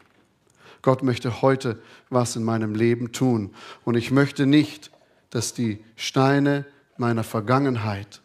Gott 0.83 1.03
möchte 1.03 1.43
heute 1.43 1.81
was 2.11 2.37
in 2.37 2.45
meinem 2.45 2.75
Leben 2.75 3.13
tun. 3.13 3.55
Und 3.85 3.97
ich 3.97 4.11
möchte 4.11 4.47
nicht, 4.47 4.91
dass 5.31 5.55
die 5.55 5.85
Steine 5.97 6.65
meiner 6.97 7.25
Vergangenheit 7.25 8.21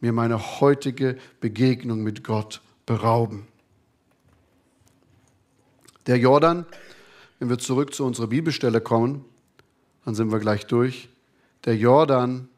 mir 0.00 0.12
meine 0.12 0.60
heutige 0.60 1.16
Begegnung 1.40 2.02
mit 2.02 2.24
Gott 2.24 2.60
berauben. 2.84 3.46
Der 6.06 6.18
Jordan, 6.18 6.66
wenn 7.44 7.50
wir 7.50 7.58
zurück 7.58 7.92
zu 7.92 8.06
unserer 8.06 8.28
Bibelstelle 8.28 8.80
kommen, 8.80 9.22
dann 10.06 10.14
sind 10.14 10.32
wir 10.32 10.38
gleich 10.38 10.64
durch. 10.64 11.10
Der 11.66 11.76
Jordan 11.76 12.48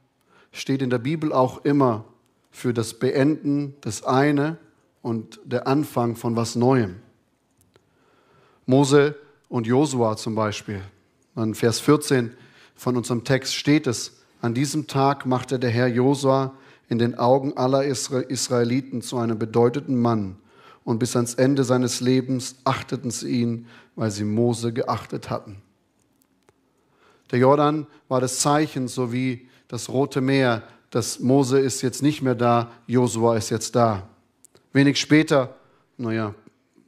steht 0.52 0.80
in 0.80 0.90
der 0.90 1.00
Bibel 1.00 1.32
auch 1.32 1.64
immer 1.64 2.04
für 2.52 2.72
das 2.72 2.94
Beenden 2.94 3.74
des 3.80 4.04
eine 4.04 4.58
und 5.02 5.40
der 5.44 5.66
Anfang 5.66 6.14
von 6.14 6.36
was 6.36 6.54
Neuem. 6.54 7.00
Mose 8.64 9.16
und 9.48 9.66
Josua 9.66 10.16
zum 10.16 10.36
Beispiel. 10.36 10.80
In 11.34 11.56
Vers 11.56 11.80
14 11.80 12.30
von 12.76 12.96
unserem 12.96 13.24
Text 13.24 13.56
steht 13.56 13.88
es, 13.88 14.20
an 14.40 14.54
diesem 14.54 14.86
Tag 14.86 15.26
machte 15.26 15.58
der 15.58 15.70
Herr 15.70 15.88
Josua 15.88 16.54
in 16.88 17.00
den 17.00 17.18
Augen 17.18 17.56
aller 17.56 17.82
Israeliten 17.82 19.02
zu 19.02 19.18
einem 19.18 19.36
bedeutenden 19.36 20.00
Mann 20.00 20.36
und 20.86 20.98
bis 20.98 21.14
ans 21.16 21.34
Ende 21.34 21.64
seines 21.64 22.00
Lebens 22.00 22.56
achteten 22.64 23.10
sie 23.10 23.42
ihn, 23.42 23.66
weil 23.94 24.10
sie 24.10 24.24
Mose 24.24 24.72
geachtet 24.72 25.28
hatten. 25.28 25.60
Der 27.30 27.40
Jordan 27.40 27.86
war 28.08 28.22
das 28.22 28.38
Zeichen, 28.38 28.88
so 28.88 29.12
wie 29.12 29.50
das 29.68 29.90
Rote 29.90 30.22
Meer 30.22 30.62
dass 30.90 31.20
Mose 31.20 31.58
ist 31.58 31.82
jetzt 31.82 32.02
nicht 32.02 32.22
mehr 32.22 32.34
da, 32.34 32.70
Josua 32.86 33.36
ist 33.36 33.50
jetzt 33.50 33.76
da. 33.76 34.08
Wenig 34.72 34.98
später, 34.98 35.54
naja, 35.98 36.34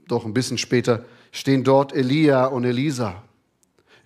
doch 0.07 0.25
ein 0.25 0.33
bisschen 0.33 0.57
später, 0.57 1.05
stehen 1.33 1.65
dort 1.65 1.93
Elia 1.93 2.47
und 2.47 2.65
Elisa. 2.65 3.23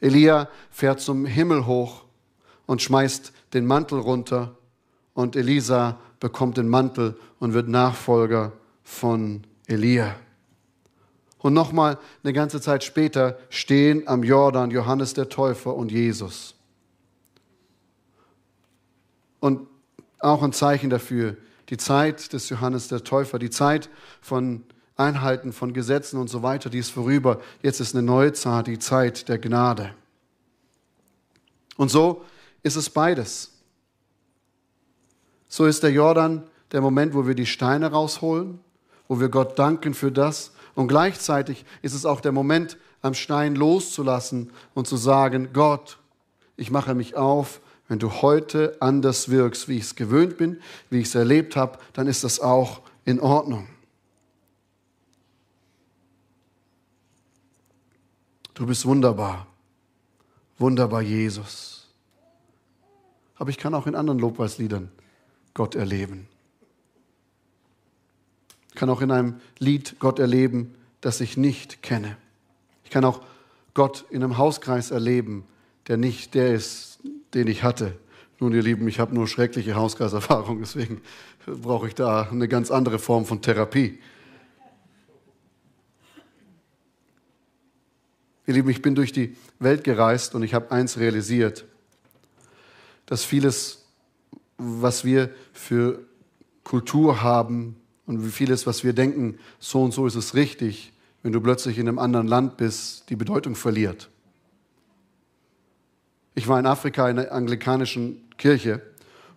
Elia 0.01 0.49
fährt 0.71 1.01
zum 1.01 1.27
Himmel 1.27 1.67
hoch 1.67 2.05
und 2.67 2.83
schmeißt 2.83 3.33
den 3.55 3.67
Mantel 3.67 4.01
runter 4.01 4.57
und 5.15 5.37
Elisa 5.37 5.99
bekommt 6.19 6.57
den 6.57 6.69
Mantel 6.69 7.17
und 7.39 7.55
wird 7.55 7.69
Nachfolger 7.69 8.53
von 8.83 9.43
Elia. 9.67 10.17
Und 11.39 11.55
nochmal 11.55 11.99
eine 12.23 12.33
ganze 12.33 12.61
Zeit 12.61 12.85
später 12.85 13.39
stehen 13.51 14.07
am 14.07 14.23
Jordan 14.23 14.71
Johannes 14.71 15.15
der 15.15 15.29
Täufer 15.29 15.75
und 15.75 15.91
Jesus. 15.91 16.55
Und 19.41 19.67
auch 20.21 20.43
ein 20.43 20.53
Zeichen 20.53 20.89
dafür, 20.89 21.37
die 21.69 21.77
Zeit 21.77 22.33
des 22.33 22.49
Johannes 22.49 22.89
der 22.89 23.03
Täufer, 23.03 23.41
die 23.41 23.51
Zeit 23.51 23.91
von 24.21 24.63
Einhalten 24.97 25.53
von 25.53 25.73
Gesetzen 25.73 26.19
und 26.21 26.29
so 26.29 26.43
weiter, 26.43 26.71
die 26.71 26.79
ist 26.79 26.91
vorüber. 26.91 27.41
Jetzt 27.63 27.81
ist 27.81 27.95
eine 27.95 28.05
neue 28.05 28.33
Zeit, 28.33 28.67
die 28.69 28.79
Zeit 28.79 29.29
der 29.29 29.39
Gnade. 29.39 29.95
Und 31.77 31.91
so 31.91 32.25
ist 32.63 32.77
es 32.77 32.91
beides. 32.91 33.51
So 35.49 35.67
ist 35.67 35.83
der 35.83 35.91
Jordan 35.91 36.45
der 36.71 36.81
Moment, 36.81 37.15
wo 37.15 37.27
wir 37.27 37.35
die 37.35 37.47
Steine 37.47 37.91
rausholen, 37.91 38.61
wo 39.13 39.21
wir 39.21 39.29
Gott 39.29 39.59
danken 39.59 39.93
für 39.93 40.11
das. 40.11 40.53
Und 40.75 40.89
gleichzeitig 40.89 41.67
ist 41.83 41.93
es 41.93 42.07
auch 42.07 42.23
der 42.23 42.33
Moment, 42.33 42.79
am 43.03 43.13
Stein 43.13 43.55
loszulassen 43.55 44.51
und 44.73 44.87
zu 44.87 44.97
sagen, 44.97 45.51
Gott, 45.53 45.99
ich 46.57 46.71
mache 46.71 46.95
mich 46.95 47.15
auf, 47.15 47.61
wenn 47.89 47.99
du 47.99 48.11
heute 48.23 48.75
anders 48.81 49.29
wirkst, 49.29 49.69
wie 49.69 49.77
ich 49.77 49.83
es 49.83 49.97
gewöhnt 49.97 50.39
bin, 50.39 50.63
wie 50.89 51.01
ich 51.01 51.09
es 51.09 51.15
erlebt 51.15 51.57
habe, 51.57 51.79
dann 51.93 52.07
ist 52.07 52.25
das 52.25 52.41
auch 52.41 52.81
in 53.05 53.21
Ordnung. 53.21 53.69
Du 58.55 58.65
bist 58.65 58.87
wunderbar. 58.87 59.47
Wunderbar, 60.57 61.03
Jesus. 61.03 61.87
Aber 63.37 63.51
ich 63.51 63.59
kann 63.59 63.75
auch 63.75 63.87
in 63.87 63.95
anderen 63.95 64.21
Lobpreisliedern 64.21 64.91
Gott 65.53 65.75
erleben. 65.75 66.29
Ich 68.83 68.85
kann 68.85 68.97
auch 68.97 69.01
in 69.01 69.13
einem 69.13 69.37
Lied 69.61 70.01
Gott 70.01 70.19
erleben, 70.19 70.75
das 71.01 71.21
ich 71.21 71.37
nicht 71.37 71.85
kenne. 71.85 72.17
Ich 72.83 72.91
kann 72.91 73.05
auch 73.05 73.21
Gott 73.75 74.07
in 74.11 74.25
einem 74.25 74.39
Hauskreis 74.39 74.91
erleben, 74.91 75.45
der 75.87 75.99
nicht 75.99 76.35
der 76.35 76.53
ist, 76.53 76.99
den 77.33 77.47
ich 77.47 77.63
hatte. 77.63 77.97
Nun, 78.41 78.53
ihr 78.53 78.61
Lieben, 78.61 78.89
ich 78.89 78.99
habe 78.99 79.15
nur 79.15 79.29
schreckliche 79.29 79.77
Hauskreiserfahrungen, 79.77 80.65
deswegen 80.65 81.01
brauche 81.47 81.87
ich 81.87 81.95
da 81.95 82.23
eine 82.23 82.49
ganz 82.49 82.73
andere 82.73 82.99
Form 82.99 83.25
von 83.25 83.41
Therapie. 83.41 84.01
Ihr 88.49 88.55
Lieben, 88.55 88.69
ich 88.69 88.83
bin 88.83 88.97
durch 88.97 89.13
die 89.13 89.37
Welt 89.61 89.85
gereist 89.85 90.35
und 90.35 90.43
ich 90.43 90.55
habe 90.55 90.73
eins 90.73 90.99
realisiert, 90.99 91.67
dass 93.07 93.23
vieles, 93.25 93.87
was 94.59 95.05
wir 95.05 95.33
für 95.53 96.01
Kultur 96.65 97.23
haben 97.23 97.77
und 98.13 98.27
wie 98.27 98.31
vieles, 98.31 98.67
was 98.67 98.85
wir 98.85 98.93
denken, 98.93 99.39
so 99.59 99.83
und 99.83 99.93
so 99.93 100.07
ist 100.07 100.17
es 100.17 100.35
richtig, 100.35 100.93
wenn 101.23 101.33
du 101.33 101.41
plötzlich 101.41 101.79
in 101.79 101.89
einem 101.89 101.99
anderen 101.99 102.27
Land 102.27 102.59
bist, 102.59 103.09
die 103.09 103.17
Bedeutung 103.17 103.55
verliert. 103.55 104.11
Ich 106.35 106.47
war 106.47 106.59
in 106.59 106.67
Afrika 106.67 107.09
in 107.09 107.19
einer 107.19 107.33
anglikanischen 107.33 108.23
Kirche 108.37 108.83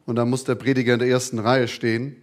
und 0.06 0.18
da 0.18 0.26
muss 0.26 0.44
der 0.44 0.56
Prediger 0.56 0.94
in 0.94 1.00
der 1.00 1.08
ersten 1.08 1.40
Reihe 1.40 1.70
stehen 1.70 2.18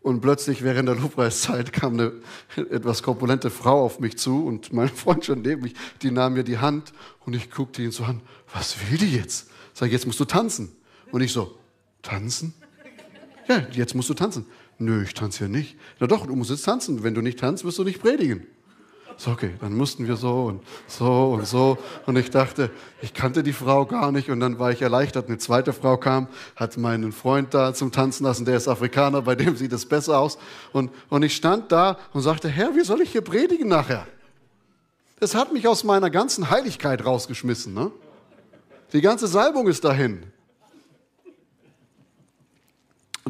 und 0.00 0.22
plötzlich 0.22 0.62
während 0.62 0.88
der 0.88 0.96
Lobpreiszeit 0.96 1.70
kam 1.72 1.94
eine 1.94 2.12
etwas 2.70 3.02
korpulente 3.02 3.50
Frau 3.50 3.84
auf 3.84 4.00
mich 4.00 4.16
zu 4.16 4.46
und 4.46 4.72
mein 4.72 4.88
Freund 4.94 5.26
schon 5.26 5.42
neben 5.42 5.62
mich, 5.62 5.74
die 6.00 6.10
nahm 6.10 6.32
mir 6.32 6.44
die 6.44 6.58
Hand 6.58 6.94
und 7.26 7.36
ich 7.36 7.50
guckte 7.50 7.82
ihn 7.82 7.90
so 7.90 8.04
an, 8.04 8.22
was 8.54 8.76
will 8.90 8.96
die 8.96 9.16
jetzt? 9.16 9.50
Sag 9.74 9.92
jetzt 9.92 10.06
musst 10.06 10.20
du 10.20 10.24
tanzen. 10.24 10.72
Und 11.12 11.20
ich 11.20 11.32
so, 11.32 11.58
tanzen? 12.00 12.54
Ja, 13.48 13.66
jetzt 13.72 13.94
musst 13.94 14.08
du 14.08 14.14
tanzen. 14.14 14.46
Nö, 14.80 15.02
ich 15.02 15.12
tanze 15.12 15.44
ja 15.44 15.48
nicht. 15.48 15.76
Na 15.98 16.06
doch, 16.06 16.26
du 16.26 16.34
musst 16.34 16.50
jetzt 16.50 16.64
tanzen. 16.64 17.02
Wenn 17.02 17.14
du 17.14 17.20
nicht 17.20 17.38
tanzt, 17.38 17.64
wirst 17.64 17.76
du 17.76 17.84
nicht 17.84 18.00
predigen. 18.00 18.46
So, 19.18 19.32
okay, 19.32 19.50
dann 19.60 19.74
mussten 19.74 20.08
wir 20.08 20.16
so 20.16 20.44
und 20.44 20.62
so 20.86 21.32
und 21.34 21.46
so. 21.46 21.76
Und 22.06 22.16
ich 22.16 22.30
dachte, 22.30 22.70
ich 23.02 23.12
kannte 23.12 23.42
die 23.42 23.52
Frau 23.52 23.84
gar 23.84 24.10
nicht. 24.10 24.30
Und 24.30 24.40
dann 24.40 24.58
war 24.58 24.72
ich 24.72 24.80
erleichtert. 24.80 25.28
Eine 25.28 25.36
zweite 25.36 25.74
Frau 25.74 25.98
kam, 25.98 26.28
hat 26.56 26.78
meinen 26.78 27.12
Freund 27.12 27.52
da 27.52 27.74
zum 27.74 27.92
Tanzen 27.92 28.24
lassen. 28.24 28.46
Der 28.46 28.56
ist 28.56 28.68
Afrikaner, 28.68 29.20
bei 29.20 29.34
dem 29.34 29.54
sieht 29.54 29.74
es 29.74 29.84
besser 29.84 30.18
aus. 30.18 30.38
Und, 30.72 30.90
und 31.10 31.22
ich 31.22 31.36
stand 31.36 31.70
da 31.70 31.98
und 32.14 32.22
sagte, 32.22 32.48
Herr, 32.48 32.74
wie 32.74 32.82
soll 32.82 33.02
ich 33.02 33.12
hier 33.12 33.20
predigen 33.20 33.68
nachher? 33.68 34.06
Das 35.18 35.34
hat 35.34 35.52
mich 35.52 35.68
aus 35.68 35.84
meiner 35.84 36.08
ganzen 36.08 36.48
Heiligkeit 36.48 37.04
rausgeschmissen. 37.04 37.74
Ne? 37.74 37.90
Die 38.94 39.02
ganze 39.02 39.26
Salbung 39.26 39.68
ist 39.68 39.84
dahin. 39.84 40.22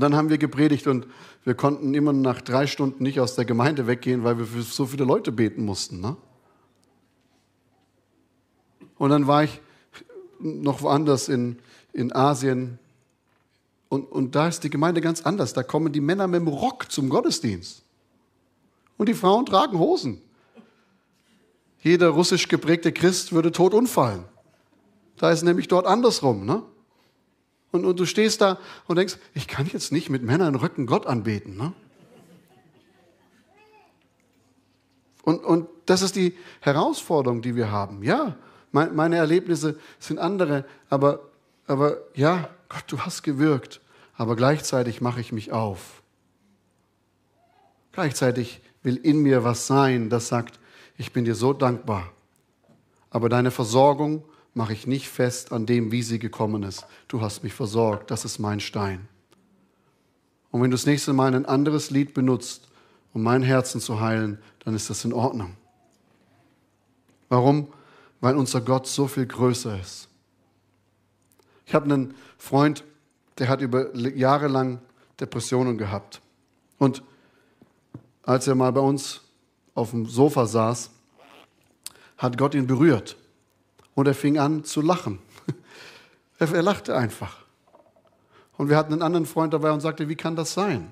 Und 0.00 0.04
dann 0.04 0.16
haben 0.16 0.30
wir 0.30 0.38
gepredigt 0.38 0.86
und 0.86 1.06
wir 1.44 1.52
konnten 1.52 1.92
immer 1.92 2.14
nach 2.14 2.40
drei 2.40 2.66
Stunden 2.66 3.02
nicht 3.02 3.20
aus 3.20 3.34
der 3.34 3.44
Gemeinde 3.44 3.86
weggehen, 3.86 4.24
weil 4.24 4.38
wir 4.38 4.46
für 4.46 4.62
so 4.62 4.86
viele 4.86 5.04
Leute 5.04 5.30
beten 5.30 5.62
mussten. 5.62 6.00
Ne? 6.00 6.16
Und 8.96 9.10
dann 9.10 9.26
war 9.26 9.44
ich 9.44 9.60
noch 10.38 10.80
woanders 10.80 11.28
in, 11.28 11.58
in 11.92 12.14
Asien. 12.14 12.78
Und, 13.90 14.10
und 14.10 14.34
da 14.34 14.48
ist 14.48 14.64
die 14.64 14.70
Gemeinde 14.70 15.02
ganz 15.02 15.20
anders. 15.20 15.52
Da 15.52 15.62
kommen 15.62 15.92
die 15.92 16.00
Männer 16.00 16.26
mit 16.26 16.40
dem 16.40 16.48
Rock 16.48 16.90
zum 16.90 17.10
Gottesdienst. 17.10 17.82
Und 18.96 19.10
die 19.10 19.14
Frauen 19.14 19.44
tragen 19.44 19.78
Hosen. 19.78 20.22
Jeder 21.82 22.08
russisch 22.08 22.48
geprägte 22.48 22.90
Christ 22.90 23.34
würde 23.34 23.52
tot 23.52 23.74
umfallen. 23.74 24.24
Da 25.18 25.30
ist 25.30 25.42
nämlich 25.42 25.68
dort 25.68 25.84
andersrum. 25.84 26.46
Ne? 26.46 26.62
Und, 27.72 27.85
und 27.85 28.00
du 28.00 28.06
stehst 28.06 28.40
da 28.40 28.59
und 28.87 28.96
denkst, 28.96 29.16
ich 29.35 29.46
kann 29.46 29.66
jetzt 29.72 29.92
nicht 29.92 30.11
mit 30.11 30.22
Männern 30.22 30.56
Röcken 30.56 30.87
Gott 30.87 31.06
anbeten. 31.06 31.56
Ne? 31.56 31.72
Und, 35.22 35.44
und 35.44 35.68
das 35.87 36.02
ist 36.02 36.16
die 36.16 36.37
Herausforderung, 36.61 37.42
die 37.42 37.54
wir 37.54 37.70
haben. 37.70 38.02
Ja, 38.02 38.37
mein, 38.72 38.94
meine 38.94 39.16
Erlebnisse 39.16 39.78
sind 39.98 40.18
andere, 40.18 40.64
aber, 40.88 41.20
aber 41.66 41.98
ja, 42.14 42.48
Gott, 42.68 42.85
du 42.88 43.00
hast 43.00 43.22
gewirkt. 43.22 43.80
Aber 44.16 44.37
gleichzeitig 44.37 45.00
mache 45.00 45.20
ich 45.20 45.33
mich 45.33 45.52
auf. 45.52 46.02
Gleichzeitig 47.92 48.61
will 48.83 48.96
in 48.96 49.22
mir 49.22 49.44
was 49.44 49.66
sein, 49.66 50.11
das 50.11 50.28
sagt, 50.28 50.59
ich 50.96 51.12
bin 51.12 51.24
dir 51.24 51.35
so 51.35 51.52
dankbar. 51.52 52.12
Aber 53.11 53.28
deine 53.28 53.50
Versorgung 53.50 54.24
mache 54.54 54.72
ich 54.72 54.86
nicht 54.86 55.08
fest 55.08 55.52
an 55.52 55.66
dem, 55.66 55.92
wie 55.92 56.02
sie 56.02 56.18
gekommen 56.18 56.62
ist. 56.62 56.86
Du 57.08 57.20
hast 57.20 57.42
mich 57.42 57.52
versorgt, 57.52 58.10
das 58.10 58.24
ist 58.24 58.38
mein 58.38 58.60
Stein. 58.60 59.08
Und 60.50 60.62
wenn 60.62 60.70
du 60.70 60.76
das 60.76 60.86
nächste 60.86 61.12
Mal 61.12 61.34
ein 61.34 61.46
anderes 61.46 61.90
Lied 61.90 62.14
benutzt, 62.14 62.68
um 63.12 63.22
mein 63.22 63.42
Herzen 63.42 63.80
zu 63.80 64.00
heilen, 64.00 64.38
dann 64.64 64.74
ist 64.74 64.90
das 64.90 65.04
in 65.04 65.12
Ordnung. 65.12 65.56
Warum? 67.28 67.68
Weil 68.20 68.36
unser 68.36 68.60
Gott 68.60 68.86
so 68.86 69.06
viel 69.06 69.26
größer 69.26 69.80
ist. 69.80 70.08
Ich 71.66 71.74
habe 71.74 71.84
einen 71.84 72.14
Freund, 72.36 72.84
der 73.38 73.48
hat 73.48 73.60
über 73.60 73.96
Jahre 73.96 74.48
lang 74.48 74.80
Depressionen 75.20 75.78
gehabt. 75.78 76.20
Und 76.78 77.02
als 78.22 78.46
er 78.48 78.54
mal 78.54 78.72
bei 78.72 78.80
uns 78.80 79.20
auf 79.74 79.90
dem 79.90 80.06
Sofa 80.06 80.46
saß, 80.46 80.90
hat 82.18 82.36
Gott 82.36 82.54
ihn 82.54 82.66
berührt. 82.66 83.16
Und 84.00 84.06
er 84.06 84.14
fing 84.14 84.38
an 84.38 84.64
zu 84.64 84.80
lachen. 84.80 85.18
Er 86.38 86.62
lachte 86.62 86.96
einfach. 86.96 87.44
Und 88.57 88.70
wir 88.70 88.78
hatten 88.78 88.94
einen 88.94 89.03
anderen 89.03 89.26
Freund 89.26 89.53
dabei 89.53 89.72
und 89.72 89.80
sagte, 89.82 90.09
wie 90.09 90.14
kann 90.14 90.36
das 90.36 90.55
sein? 90.55 90.90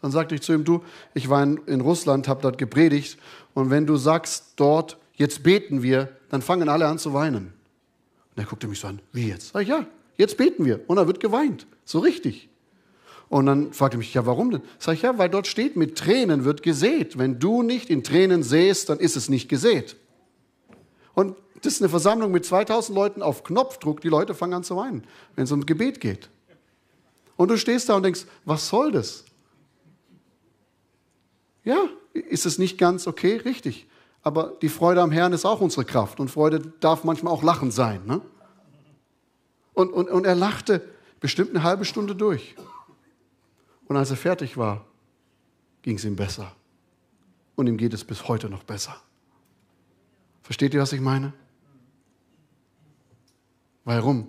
Dann 0.00 0.12
sagte 0.12 0.34
ich 0.34 0.40
zu 0.40 0.54
ihm, 0.54 0.64
du, 0.64 0.82
ich 1.12 1.28
war 1.28 1.42
in, 1.42 1.58
in 1.66 1.82
Russland, 1.82 2.26
habe 2.26 2.40
dort 2.40 2.56
gepredigt 2.56 3.18
und 3.52 3.68
wenn 3.68 3.84
du 3.84 3.98
sagst 3.98 4.54
dort, 4.56 4.96
jetzt 5.12 5.42
beten 5.42 5.82
wir, 5.82 6.08
dann 6.30 6.40
fangen 6.40 6.70
alle 6.70 6.86
an 6.86 6.98
zu 6.98 7.12
weinen. 7.12 7.52
Und 8.34 8.42
er 8.42 8.44
guckte 8.44 8.66
mich 8.66 8.80
so 8.80 8.86
an, 8.88 9.02
wie 9.12 9.28
jetzt? 9.28 9.52
Sag 9.52 9.60
ich, 9.60 9.68
ja, 9.68 9.84
jetzt 10.16 10.38
beten 10.38 10.64
wir. 10.64 10.80
Und 10.86 10.96
da 10.96 11.06
wird 11.06 11.20
geweint, 11.20 11.66
so 11.84 11.98
richtig. 11.98 12.48
Und 13.28 13.44
dann 13.44 13.74
fragte 13.74 13.96
er 13.96 13.98
mich, 13.98 14.14
ja, 14.14 14.24
warum 14.24 14.52
denn? 14.52 14.62
Sag 14.78 14.94
ich, 14.94 15.02
ja, 15.02 15.18
weil 15.18 15.28
dort 15.28 15.48
steht, 15.48 15.76
mit 15.76 15.98
Tränen 15.98 16.46
wird 16.46 16.62
gesät. 16.62 17.18
Wenn 17.18 17.38
du 17.38 17.62
nicht 17.62 17.90
in 17.90 18.02
Tränen 18.02 18.42
säst, 18.42 18.88
dann 18.88 19.00
ist 19.00 19.16
es 19.16 19.28
nicht 19.28 19.50
gesät. 19.50 19.96
Und 21.12 21.36
das 21.62 21.74
ist 21.74 21.82
eine 21.82 21.88
Versammlung 21.88 22.30
mit 22.30 22.44
2000 22.44 22.94
Leuten 22.94 23.22
auf 23.22 23.42
Knopfdruck. 23.44 24.00
Die 24.00 24.08
Leute 24.08 24.34
fangen 24.34 24.54
an 24.54 24.64
zu 24.64 24.76
weinen, 24.76 25.04
wenn 25.34 25.44
es 25.44 25.52
um 25.52 25.66
Gebet 25.66 26.00
geht. 26.00 26.28
Und 27.36 27.48
du 27.48 27.56
stehst 27.56 27.88
da 27.88 27.96
und 27.96 28.02
denkst, 28.02 28.26
was 28.44 28.68
soll 28.68 28.92
das? 28.92 29.24
Ja, 31.64 31.88
ist 32.12 32.46
es 32.46 32.58
nicht 32.58 32.78
ganz 32.78 33.06
okay? 33.06 33.36
Richtig. 33.36 33.86
Aber 34.22 34.54
die 34.62 34.68
Freude 34.68 35.00
am 35.02 35.12
Herrn 35.12 35.32
ist 35.32 35.44
auch 35.44 35.60
unsere 35.60 35.84
Kraft. 35.84 36.20
Und 36.20 36.30
Freude 36.30 36.60
darf 36.80 37.04
manchmal 37.04 37.32
auch 37.32 37.42
Lachen 37.42 37.70
sein. 37.70 38.04
Ne? 38.06 38.20
Und, 39.74 39.92
und, 39.92 40.10
und 40.10 40.26
er 40.26 40.34
lachte 40.34 40.82
bestimmt 41.20 41.50
eine 41.50 41.62
halbe 41.62 41.84
Stunde 41.84 42.14
durch. 42.14 42.56
Und 43.86 43.96
als 43.96 44.10
er 44.10 44.16
fertig 44.16 44.56
war, 44.56 44.84
ging 45.82 45.96
es 45.96 46.04
ihm 46.04 46.16
besser. 46.16 46.52
Und 47.54 47.66
ihm 47.66 47.76
geht 47.76 47.94
es 47.94 48.04
bis 48.04 48.28
heute 48.28 48.48
noch 48.50 48.64
besser. 48.64 49.00
Versteht 50.42 50.74
ihr, 50.74 50.80
was 50.80 50.92
ich 50.92 51.00
meine? 51.00 51.32
Warum? 53.88 54.28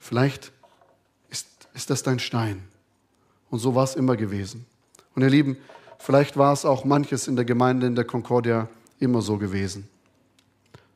Vielleicht 0.00 0.50
ist, 1.30 1.46
ist 1.74 1.90
das 1.90 2.02
dein 2.02 2.18
Stein. 2.18 2.64
Und 3.50 3.60
so 3.60 3.76
war 3.76 3.84
es 3.84 3.94
immer 3.94 4.16
gewesen. 4.16 4.66
Und 5.14 5.22
ihr 5.22 5.30
Lieben, 5.30 5.58
vielleicht 6.00 6.36
war 6.36 6.52
es 6.52 6.64
auch 6.64 6.84
manches 6.84 7.28
in 7.28 7.36
der 7.36 7.44
Gemeinde 7.44 7.86
in 7.86 7.94
der 7.94 8.04
Concordia 8.04 8.68
immer 8.98 9.22
so 9.22 9.38
gewesen. 9.38 9.88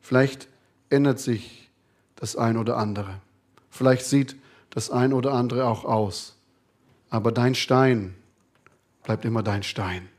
Vielleicht 0.01 0.49
ändert 0.89 1.21
sich 1.21 1.69
das 2.17 2.35
ein 2.35 2.57
oder 2.57 2.75
andere. 2.75 3.21
Vielleicht 3.69 4.05
sieht 4.05 4.35
das 4.71 4.91
ein 4.91 5.13
oder 5.13 5.31
andere 5.31 5.65
auch 5.65 5.85
aus. 5.85 6.35
Aber 7.09 7.31
dein 7.31 7.55
Stein 7.55 8.13
bleibt 9.03 9.23
immer 9.23 9.41
dein 9.41 9.63
Stein. 9.63 10.09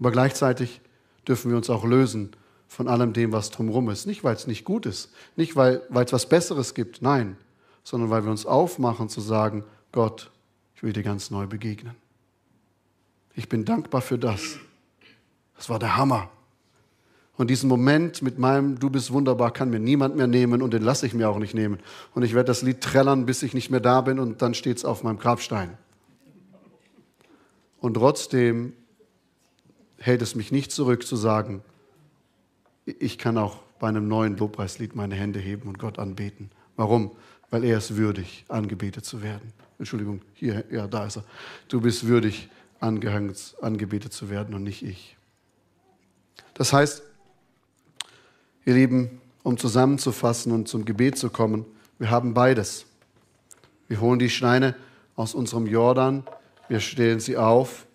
Aber 0.00 0.10
gleichzeitig 0.10 0.80
dürfen 1.28 1.52
wir 1.52 1.56
uns 1.56 1.70
auch 1.70 1.84
lösen 1.84 2.32
von 2.74 2.88
allem 2.88 3.12
dem, 3.12 3.32
was 3.32 3.50
drumherum 3.50 3.88
ist. 3.88 4.06
Nicht, 4.06 4.24
weil 4.24 4.34
es 4.34 4.46
nicht 4.46 4.64
gut 4.64 4.84
ist, 4.84 5.12
nicht, 5.36 5.54
weil, 5.54 5.82
es 5.94 6.12
was 6.12 6.28
Besseres 6.28 6.74
gibt, 6.74 7.02
nein, 7.02 7.36
sondern 7.84 8.10
weil 8.10 8.24
wir 8.24 8.30
uns 8.30 8.46
aufmachen 8.46 9.08
zu 9.08 9.20
sagen, 9.20 9.64
Gott, 9.92 10.30
ich 10.74 10.82
will 10.82 10.92
dir 10.92 11.04
ganz 11.04 11.30
neu 11.30 11.46
begegnen. 11.46 11.94
Ich 13.36 13.48
bin 13.48 13.64
dankbar 13.64 14.00
für 14.00 14.18
das. 14.18 14.58
Das 15.56 15.68
war 15.68 15.78
der 15.78 15.96
Hammer. 15.96 16.30
Und 17.36 17.48
diesen 17.48 17.68
Moment 17.68 18.22
mit 18.22 18.38
meinem 18.38 18.78
Du 18.78 18.90
bist 18.90 19.12
wunderbar 19.12 19.52
kann 19.52 19.70
mir 19.70 19.80
niemand 19.80 20.16
mehr 20.16 20.26
nehmen 20.26 20.62
und 20.62 20.72
den 20.72 20.82
lasse 20.82 21.06
ich 21.06 21.14
mir 21.14 21.28
auch 21.28 21.38
nicht 21.38 21.54
nehmen. 21.54 21.78
Und 22.14 22.22
ich 22.22 22.34
werde 22.34 22.46
das 22.48 22.62
Lied 22.62 22.80
trällern, 22.80 23.26
bis 23.26 23.42
ich 23.42 23.54
nicht 23.54 23.70
mehr 23.70 23.80
da 23.80 24.00
bin 24.00 24.18
und 24.18 24.42
dann 24.42 24.54
steht 24.54 24.78
es 24.78 24.84
auf 24.84 25.02
meinem 25.02 25.18
Grabstein. 25.18 25.76
Und 27.80 27.94
trotzdem 27.94 28.72
hält 29.98 30.22
es 30.22 30.34
mich 30.34 30.52
nicht 30.52 30.72
zurück 30.72 31.06
zu 31.06 31.16
sagen, 31.16 31.62
ich 32.84 33.18
kann 33.18 33.38
auch 33.38 33.56
bei 33.78 33.88
einem 33.88 34.08
neuen 34.08 34.36
Lobpreislied 34.36 34.94
meine 34.94 35.14
Hände 35.14 35.38
heben 35.38 35.68
und 35.68 35.78
Gott 35.78 35.98
anbeten. 35.98 36.50
Warum? 36.76 37.12
Weil 37.50 37.64
er 37.64 37.78
ist 37.78 37.96
würdig, 37.96 38.44
angebetet 38.48 39.04
zu 39.04 39.22
werden. 39.22 39.52
Entschuldigung, 39.78 40.20
hier, 40.34 40.64
ja, 40.70 40.86
da 40.86 41.06
ist 41.06 41.16
er. 41.16 41.24
Du 41.68 41.80
bist 41.80 42.06
würdig, 42.06 42.48
angebetet 42.80 44.12
zu 44.12 44.30
werden 44.30 44.54
und 44.54 44.62
nicht 44.62 44.82
ich. 44.82 45.16
Das 46.54 46.72
heißt, 46.72 47.02
ihr 48.64 48.74
Lieben, 48.74 49.20
um 49.42 49.56
zusammenzufassen 49.56 50.52
und 50.52 50.68
zum 50.68 50.84
Gebet 50.84 51.18
zu 51.18 51.30
kommen, 51.30 51.64
wir 51.98 52.10
haben 52.10 52.34
beides. 52.34 52.86
Wir 53.88 54.00
holen 54.00 54.18
die 54.18 54.30
Steine 54.30 54.74
aus 55.16 55.34
unserem 55.34 55.66
Jordan, 55.66 56.24
wir 56.68 56.80
stellen 56.80 57.20
sie 57.20 57.36
auf 57.36 57.86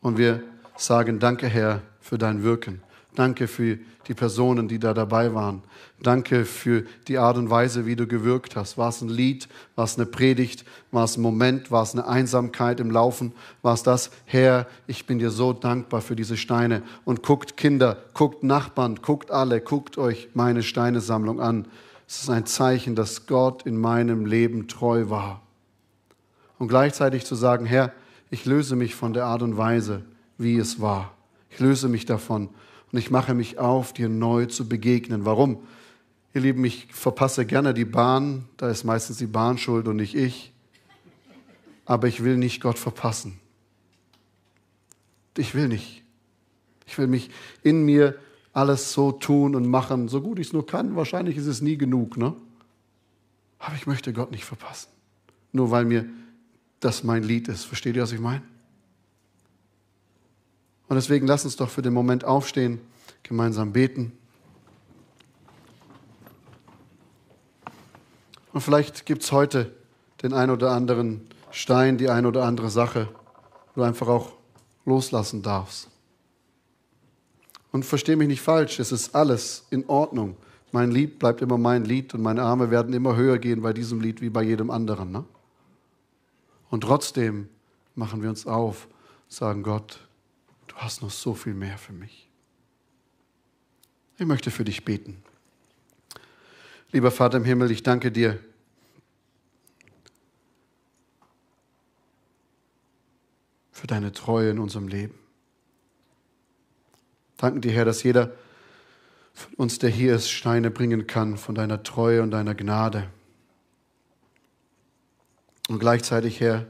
und 0.00 0.18
wir 0.18 0.42
sagen, 0.76 1.18
danke 1.18 1.48
Herr 1.48 1.82
für 2.00 2.18
dein 2.18 2.42
Wirken. 2.42 2.82
Danke 3.16 3.48
für 3.48 3.78
die 4.06 4.14
Personen, 4.14 4.68
die 4.68 4.78
da 4.78 4.94
dabei 4.94 5.34
waren. 5.34 5.62
Danke 6.00 6.44
für 6.44 6.84
die 7.08 7.18
Art 7.18 7.38
und 7.38 7.50
Weise, 7.50 7.86
wie 7.86 7.96
du 7.96 8.06
gewirkt 8.06 8.54
hast. 8.54 8.76
War 8.76 8.90
es 8.90 9.00
ein 9.00 9.08
Lied? 9.08 9.48
War 9.74 9.86
es 9.86 9.96
eine 9.96 10.06
Predigt? 10.06 10.64
War 10.92 11.04
es 11.04 11.16
ein 11.16 11.22
Moment? 11.22 11.70
War 11.70 11.82
es 11.82 11.94
eine 11.94 12.06
Einsamkeit 12.06 12.78
im 12.78 12.90
Laufen? 12.90 13.32
War 13.62 13.74
es 13.74 13.82
das? 13.82 14.10
Herr, 14.26 14.66
ich 14.86 15.06
bin 15.06 15.18
dir 15.18 15.30
so 15.30 15.54
dankbar 15.54 16.02
für 16.02 16.14
diese 16.14 16.36
Steine. 16.36 16.82
Und 17.04 17.22
guckt 17.22 17.56
Kinder, 17.56 17.96
guckt 18.12 18.44
Nachbarn, 18.44 18.96
guckt 19.02 19.30
alle, 19.30 19.60
guckt 19.60 19.96
euch 19.96 20.28
meine 20.34 20.62
Steinesammlung 20.62 21.40
an. 21.40 21.66
Es 22.06 22.22
ist 22.22 22.30
ein 22.30 22.46
Zeichen, 22.46 22.94
dass 22.94 23.26
Gott 23.26 23.64
in 23.64 23.78
meinem 23.78 24.26
Leben 24.26 24.68
treu 24.68 25.08
war. 25.08 25.40
Und 26.58 26.68
gleichzeitig 26.68 27.24
zu 27.24 27.34
sagen, 27.34 27.64
Herr, 27.64 27.92
ich 28.30 28.44
löse 28.44 28.76
mich 28.76 28.94
von 28.94 29.14
der 29.14 29.24
Art 29.24 29.42
und 29.42 29.56
Weise, 29.56 30.02
wie 30.36 30.58
es 30.58 30.80
war. 30.80 31.12
Ich 31.50 31.58
löse 31.58 31.88
mich 31.88 32.04
davon 32.04 32.50
und 32.92 32.98
ich 32.98 33.10
mache 33.10 33.34
mich 33.34 33.58
auf, 33.58 33.92
dir 33.92 34.08
neu 34.08 34.46
zu 34.46 34.68
begegnen. 34.68 35.24
Warum? 35.24 35.58
Ihr 36.34 36.42
Lieben, 36.42 36.64
ich 36.64 36.88
verpasse 36.92 37.46
gerne 37.46 37.74
die 37.74 37.84
Bahn, 37.84 38.44
da 38.56 38.68
ist 38.68 38.84
meistens 38.84 39.18
die 39.18 39.26
Bahn 39.26 39.58
schuld 39.58 39.88
und 39.88 39.96
nicht 39.96 40.14
ich. 40.14 40.52
Aber 41.84 42.08
ich 42.08 42.22
will 42.22 42.36
nicht 42.36 42.60
Gott 42.60 42.78
verpassen. 42.78 43.38
Ich 45.36 45.54
will 45.54 45.68
nicht. 45.68 46.02
Ich 46.86 46.98
will 46.98 47.06
mich 47.06 47.30
in 47.62 47.84
mir 47.84 48.16
alles 48.52 48.92
so 48.92 49.12
tun 49.12 49.54
und 49.54 49.66
machen, 49.66 50.08
so 50.08 50.20
gut 50.20 50.38
ich 50.38 50.48
es 50.48 50.52
nur 50.52 50.66
kann. 50.66 50.96
Wahrscheinlich 50.96 51.36
ist 51.36 51.46
es 51.46 51.60
nie 51.60 51.76
genug, 51.76 52.16
ne? 52.16 52.34
Aber 53.58 53.74
ich 53.74 53.86
möchte 53.86 54.12
Gott 54.12 54.30
nicht 54.30 54.44
verpassen. 54.44 54.88
Nur 55.52 55.70
weil 55.70 55.84
mir 55.84 56.06
das 56.80 57.04
mein 57.04 57.22
Lied 57.22 57.48
ist. 57.48 57.64
Versteht 57.64 57.96
ihr, 57.96 58.02
was 58.02 58.12
ich 58.12 58.20
meine? 58.20 58.42
Und 60.88 60.96
deswegen 60.96 61.26
lass 61.26 61.44
uns 61.44 61.56
doch 61.56 61.70
für 61.70 61.82
den 61.82 61.92
Moment 61.92 62.24
aufstehen, 62.24 62.80
gemeinsam 63.22 63.72
beten. 63.72 64.12
Und 68.52 68.60
vielleicht 68.60 69.04
gibt 69.04 69.22
es 69.22 69.32
heute 69.32 69.74
den 70.22 70.32
ein 70.32 70.50
oder 70.50 70.70
anderen 70.70 71.28
Stein, 71.50 71.98
die 71.98 72.08
ein 72.08 72.24
oder 72.24 72.44
andere 72.44 72.70
Sache, 72.70 73.08
wo 73.74 73.80
du 73.80 73.86
einfach 73.86 74.08
auch 74.08 74.32
loslassen 74.84 75.42
darfst. 75.42 75.88
Und 77.72 77.84
verstehe 77.84 78.16
mich 78.16 78.28
nicht 78.28 78.40
falsch, 78.40 78.78
es 78.78 78.92
ist 78.92 79.14
alles 79.14 79.66
in 79.70 79.86
Ordnung. 79.88 80.36
Mein 80.72 80.90
Lied 80.90 81.18
bleibt 81.18 81.42
immer 81.42 81.58
mein 81.58 81.84
Lied 81.84 82.14
und 82.14 82.22
meine 82.22 82.42
Arme 82.42 82.70
werden 82.70 82.94
immer 82.94 83.16
höher 83.16 83.38
gehen 83.38 83.60
bei 83.60 83.72
diesem 83.72 84.00
Lied 84.00 84.20
wie 84.20 84.30
bei 84.30 84.42
jedem 84.42 84.70
anderen. 84.70 85.12
Ne? 85.12 85.24
Und 86.70 86.82
trotzdem 86.82 87.48
machen 87.94 88.22
wir 88.22 88.30
uns 88.30 88.46
auf, 88.46 88.88
sagen 89.28 89.62
Gott, 89.62 90.00
du 90.76 90.82
hast 90.82 91.02
noch 91.02 91.10
so 91.10 91.34
viel 91.34 91.54
mehr 91.54 91.78
für 91.78 91.92
mich. 91.92 92.28
Ich 94.18 94.26
möchte 94.26 94.50
für 94.50 94.64
dich 94.64 94.84
beten. 94.84 95.22
Lieber 96.92 97.10
Vater 97.10 97.38
im 97.38 97.44
Himmel, 97.44 97.70
ich 97.70 97.82
danke 97.82 98.12
dir. 98.12 98.38
für 103.76 103.86
deine 103.86 104.10
Treue 104.10 104.50
in 104.50 104.58
unserem 104.58 104.88
Leben. 104.88 105.14
Danken 107.36 107.60
dir, 107.60 107.72
Herr, 107.72 107.84
dass 107.84 108.02
jeder 108.02 108.32
von 109.34 109.52
uns, 109.54 109.78
der 109.78 109.90
hier 109.90 110.16
ist, 110.16 110.30
Steine 110.30 110.70
bringen 110.70 111.06
kann 111.06 111.36
von 111.36 111.54
deiner 111.54 111.82
Treue 111.82 112.22
und 112.22 112.30
deiner 112.30 112.54
Gnade. 112.54 113.10
Und 115.68 115.78
gleichzeitig, 115.78 116.40
Herr, 116.40 116.66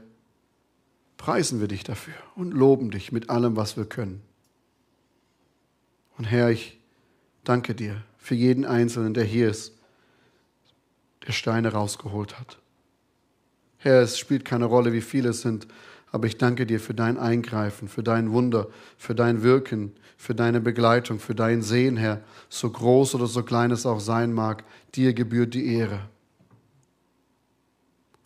preisen 1.17 1.59
wir 1.59 1.67
dich 1.67 1.83
dafür 1.83 2.15
und 2.35 2.51
loben 2.51 2.91
dich 2.91 3.11
mit 3.11 3.29
allem, 3.29 3.55
was 3.55 3.75
wir 3.75 3.85
können. 3.85 4.21
Und 6.17 6.25
Herr, 6.25 6.49
ich 6.49 6.79
danke 7.43 7.75
dir 7.75 8.03
für 8.17 8.35
jeden 8.35 8.65
Einzelnen, 8.65 9.13
der 9.13 9.23
hier 9.23 9.49
ist, 9.49 9.73
der 11.25 11.33
Steine 11.33 11.73
rausgeholt 11.73 12.39
hat. 12.39 12.57
Herr, 13.77 14.01
es 14.01 14.17
spielt 14.17 14.45
keine 14.45 14.65
Rolle, 14.65 14.93
wie 14.93 15.01
viele 15.01 15.29
es 15.29 15.41
sind, 15.41 15.67
aber 16.11 16.27
ich 16.27 16.37
danke 16.37 16.65
dir 16.65 16.79
für 16.79 16.93
dein 16.93 17.17
Eingreifen, 17.17 17.87
für 17.87 18.03
dein 18.03 18.31
Wunder, 18.31 18.67
für 18.97 19.13
dein 19.13 19.43
Wirken, 19.43 19.93
für 20.17 20.33
deine 20.33 20.61
Begleitung, 20.61 21.19
für 21.19 21.35
dein 21.35 21.61
Sehen, 21.61 21.97
Herr, 21.97 22.21
so 22.49 22.69
groß 22.69 23.15
oder 23.15 23.27
so 23.27 23.43
klein 23.43 23.71
es 23.71 23.85
auch 23.85 23.99
sein 23.99 24.33
mag, 24.33 24.63
dir 24.95 25.13
gebührt 25.13 25.53
die 25.53 25.73
Ehre. 25.75 25.99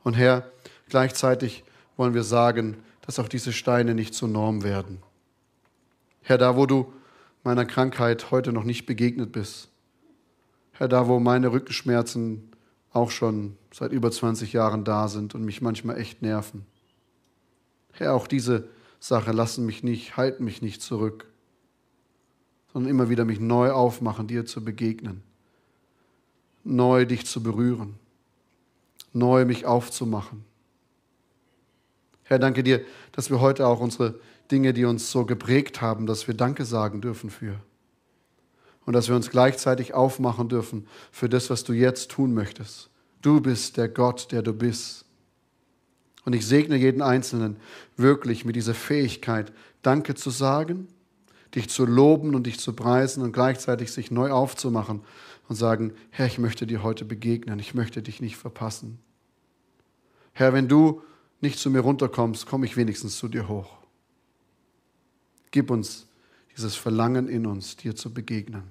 Und 0.04 0.14
Herr, 0.14 0.50
gleichzeitig 0.89 1.64
wollen 2.02 2.16
wir 2.16 2.24
sagen, 2.24 2.78
dass 3.02 3.20
auch 3.20 3.28
diese 3.28 3.54
Steine 3.54 3.93
nicht 3.93 4.16
zur 4.16 4.28
Norm 4.28 4.64
werden. 4.64 5.04
Herr, 6.24 6.39
da 6.39 6.58
wo 6.58 6.66
du 6.66 6.91
meiner 7.43 7.64
Krankheit 7.64 8.32
heute 8.32 8.52
noch 8.52 8.64
nicht 8.64 8.88
begegnet 8.88 9.32
bist, 9.32 9.70
Herr, 10.72 10.88
da 10.88 11.08
wo 11.08 11.20
meine 11.20 11.52
Rückenschmerzen 11.52 12.54
auch 12.91 13.12
schon 13.12 13.56
seit 13.72 13.91
über 13.91 14.10
20 14.10 14.52
Jahren 14.52 14.84
da 14.84 15.10
sind 15.10 15.36
und 15.36 15.45
mich 15.45 15.62
manchmal 15.62 15.99
echt 15.99 16.24
nerven. 16.24 16.66
Herr, 17.91 18.16
auch 18.16 18.26
diese 18.26 18.68
Sache 18.99 19.32
lassen 19.32 19.68
mich 19.68 19.84
nicht, 19.84 20.18
halten 20.18 20.43
mich 20.43 20.64
nicht 20.64 20.82
zurück, 20.82 21.28
sondern 22.74 22.89
immer 22.89 23.10
wieder 23.10 23.26
mich 23.26 23.39
neu 23.39 23.70
aufmachen, 23.70 24.26
dir 24.26 24.47
zu 24.47 24.66
begegnen, 24.66 25.22
neu 26.64 27.06
dich 27.06 27.28
zu 27.28 27.43
berühren, 27.43 27.99
neu 29.14 29.45
mich 29.45 29.68
aufzumachen. 29.68 30.49
Herr, 32.32 32.40
danke 32.40 32.64
dir, 32.64 32.80
dass 33.12 33.30
wir 33.30 33.42
heute 33.42 33.68
auch 33.68 33.82
unsere 33.82 34.18
Dinge, 34.50 34.72
die 34.72 34.86
uns 34.86 35.12
so 35.12 35.26
geprägt 35.26 35.82
haben, 35.82 36.06
dass 36.06 36.28
wir 36.28 36.34
Danke 36.34 36.64
sagen 36.64 37.02
dürfen 37.02 37.30
für. 37.30 37.60
Und 38.86 38.94
dass 38.94 39.10
wir 39.10 39.18
uns 39.18 39.30
gleichzeitig 39.30 39.94
aufmachen 39.94 40.48
dürfen 40.48 40.88
für 41.12 41.28
das, 41.28 41.50
was 41.50 41.66
du 41.66 41.74
jetzt 41.74 42.10
tun 42.10 42.34
möchtest. 42.34 42.90
Du 43.22 43.42
bist 43.42 43.76
der 43.76 43.90
Gott, 43.90 44.32
der 44.32 44.44
du 44.44 44.54
bist. 44.54 45.04
Und 46.24 46.32
ich 46.32 46.48
segne 46.48 46.78
jeden 46.78 47.02
Einzelnen 47.02 47.58
wirklich 47.98 48.46
mit 48.46 48.56
dieser 48.56 48.76
Fähigkeit, 48.76 49.52
Danke 49.82 50.16
zu 50.16 50.30
sagen, 50.30 50.88
dich 51.54 51.70
zu 51.70 51.86
loben 51.86 52.34
und 52.34 52.48
dich 52.48 52.62
zu 52.62 52.72
preisen 52.72 53.24
und 53.24 53.34
gleichzeitig 53.34 53.92
sich 53.92 54.10
neu 54.10 54.32
aufzumachen 54.32 55.02
und 55.50 55.58
sagen, 55.58 55.92
Herr, 56.12 56.28
ich 56.28 56.38
möchte 56.38 56.66
dir 56.66 56.82
heute 56.82 57.04
begegnen, 57.04 57.60
ich 57.60 57.74
möchte 57.74 58.02
dich 58.02 58.22
nicht 58.22 58.38
verpassen. 58.38 59.00
Herr, 60.32 60.54
wenn 60.54 60.70
du 60.70 61.02
nicht 61.42 61.60
zu 61.60 61.70
mir 61.70 61.82
runterkommst, 61.82 62.46
komme 62.46 62.66
ich 62.66 62.78
wenigstens 62.78 63.18
zu 63.18 63.28
dir 63.28 63.48
hoch. 63.48 63.78
Gib 65.52 65.70
uns 65.70 66.08
dieses 66.56 66.76
Verlangen 66.76 67.28
in 67.28 67.46
uns, 67.46 67.76
dir 67.76 67.96
zu 67.96 68.14
begegnen. 68.14 68.64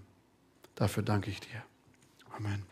Dafür 0.74 1.02
danke 1.02 1.30
ich 1.30 1.40
dir. 1.40 1.62
Amen. 2.36 2.62